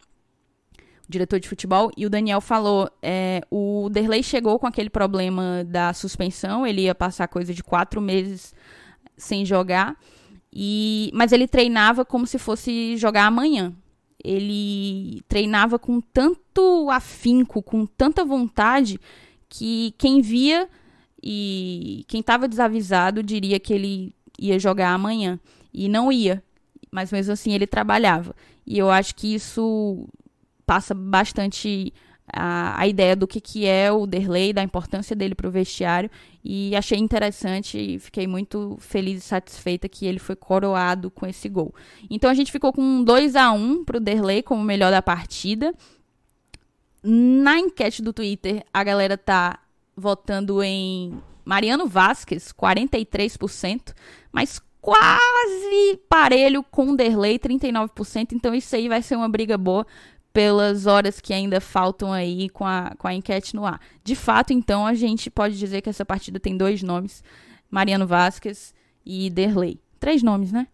[1.09, 5.93] diretor de futebol, e o Daniel falou: é, o Derlei chegou com aquele problema da
[5.93, 8.55] suspensão, ele ia passar coisa de quatro meses
[9.17, 9.97] sem jogar,
[10.53, 13.73] e mas ele treinava como se fosse jogar amanhã.
[14.23, 18.99] Ele treinava com tanto afinco, com tanta vontade,
[19.51, 20.67] que quem via
[21.23, 25.39] e quem estava desavisado diria que ele ia jogar amanhã.
[25.73, 26.43] E não ia.
[26.91, 28.35] Mas mesmo assim ele trabalhava.
[28.67, 30.09] E eu acho que isso
[30.67, 31.93] passa bastante
[32.33, 36.11] a, a ideia do que, que é o Derlei, da importância dele para o vestiário.
[36.45, 41.49] E achei interessante e fiquei muito feliz e satisfeita que ele foi coroado com esse
[41.49, 41.75] gol.
[42.09, 45.75] Então a gente ficou com 2 a 1 para o Derlei como melhor da partida.
[47.03, 49.59] Na enquete do Twitter, a galera tá
[49.95, 53.95] votando em Mariano Vasquez, 43%,
[54.33, 58.33] mas quase parelho com Derlei, 39%.
[58.33, 59.87] Então isso aí vai ser uma briga boa
[60.35, 63.81] pelas horas que ainda faltam aí com a, com a enquete no ar.
[64.03, 67.23] De fato, então, a gente pode dizer que essa partida tem dois nomes:
[67.71, 68.75] Mariano Vasquez
[69.07, 69.79] e Derlei.
[70.01, 70.67] Três nomes, né?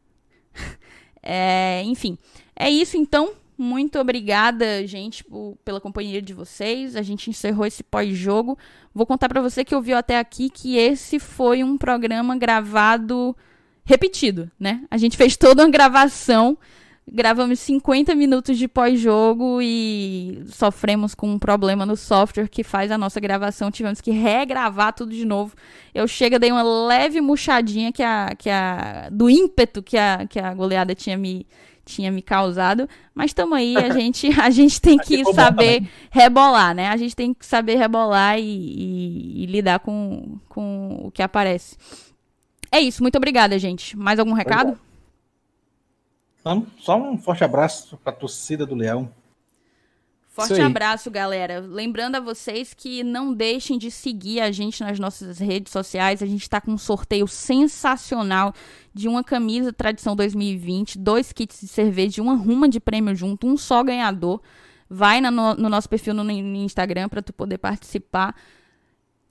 [1.22, 2.16] é, enfim,
[2.56, 3.34] é isso então.
[3.56, 6.96] Muito obrigada, gente, por, pela companhia de vocês.
[6.96, 8.58] A gente encerrou esse pós-jogo.
[8.94, 13.36] Vou contar para você que ouviu até aqui que esse foi um programa gravado
[13.84, 14.82] repetido, né?
[14.90, 16.56] A gente fez toda uma gravação
[17.12, 22.98] gravamos 50 minutos de pós-jogo e sofremos com um problema no software que faz a
[22.98, 23.70] nossa gravação.
[23.70, 25.54] Tivemos que regravar tudo de novo.
[25.92, 30.38] Eu chego, dei uma leve murchadinha que a, que a, do ímpeto que a, que
[30.38, 31.46] a goleada tinha me,
[31.84, 32.88] tinha me causado.
[33.12, 36.88] Mas estamos aí, a gente, a gente tem que saber rebolar, né?
[36.88, 41.76] A gente tem que saber rebolar e, e, e lidar com, com o que aparece.
[42.70, 43.96] É isso, muito obrigada, gente.
[43.96, 44.78] Mais algum recado?
[46.40, 49.12] Então, só um forte abraço para a torcida do Leão.
[50.28, 51.60] Forte abraço, galera.
[51.60, 56.22] Lembrando a vocês que não deixem de seguir a gente nas nossas redes sociais.
[56.22, 58.54] A gente está com um sorteio sensacional
[58.94, 63.56] de uma camisa Tradição 2020, dois kits de cerveja, uma ruma de prêmio junto, um
[63.56, 64.40] só ganhador.
[64.88, 68.34] Vai no, no nosso perfil no, no Instagram para tu poder participar.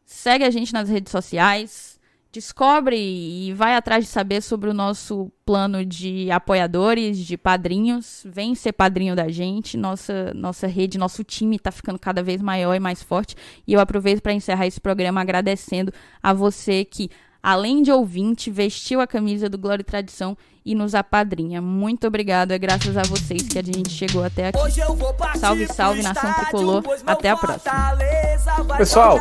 [0.05, 1.98] Segue a gente nas redes sociais
[2.31, 8.23] descobre e vai atrás de saber sobre o nosso plano de apoiadores, de padrinhos.
[8.25, 9.75] Vem ser padrinho da gente.
[9.75, 13.35] Nossa, nossa rede, nosso time está ficando cada vez maior e mais forte.
[13.65, 17.09] E eu aproveito para encerrar esse programa agradecendo a você que,
[17.41, 21.61] além de ouvinte, vestiu a camisa do Glória e Tradição e nos apadrinha.
[21.61, 24.59] Muito obrigado, é graças a vocês que a gente chegou até aqui.
[25.39, 26.83] Salve, salve, nação tricolor.
[27.05, 27.97] Até a próxima.
[28.77, 29.19] Pessoal,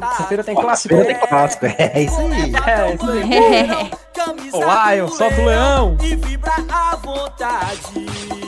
[0.00, 0.94] terça-feira tem clássico.
[1.04, 2.52] Tem clássico, é isso aí.
[2.66, 4.50] É isso aí.
[4.52, 5.96] Olá, eu solto o leão.
[6.02, 8.43] E vibra à vontade.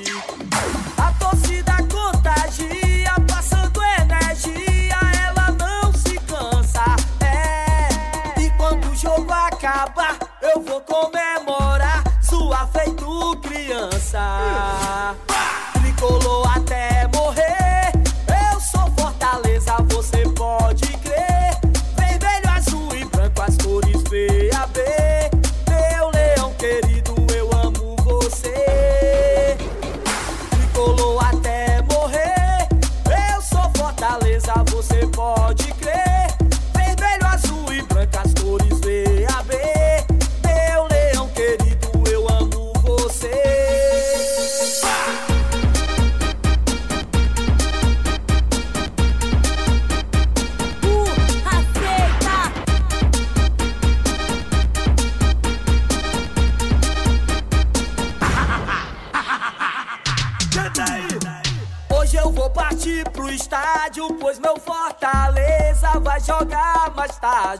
[10.57, 15.26] Eu vou comemorar sua feito criança.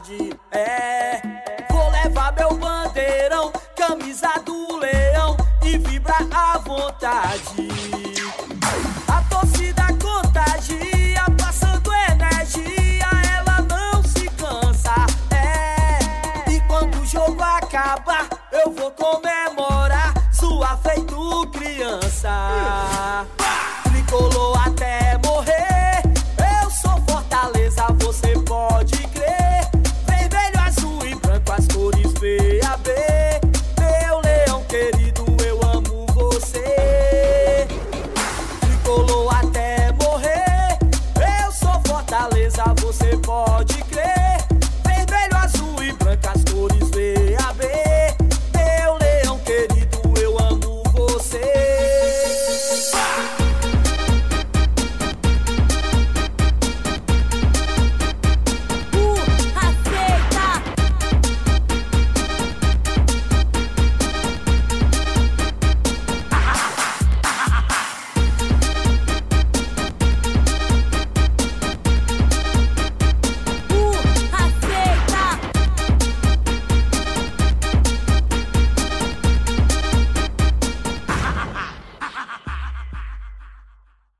[0.09, 0.36] Mais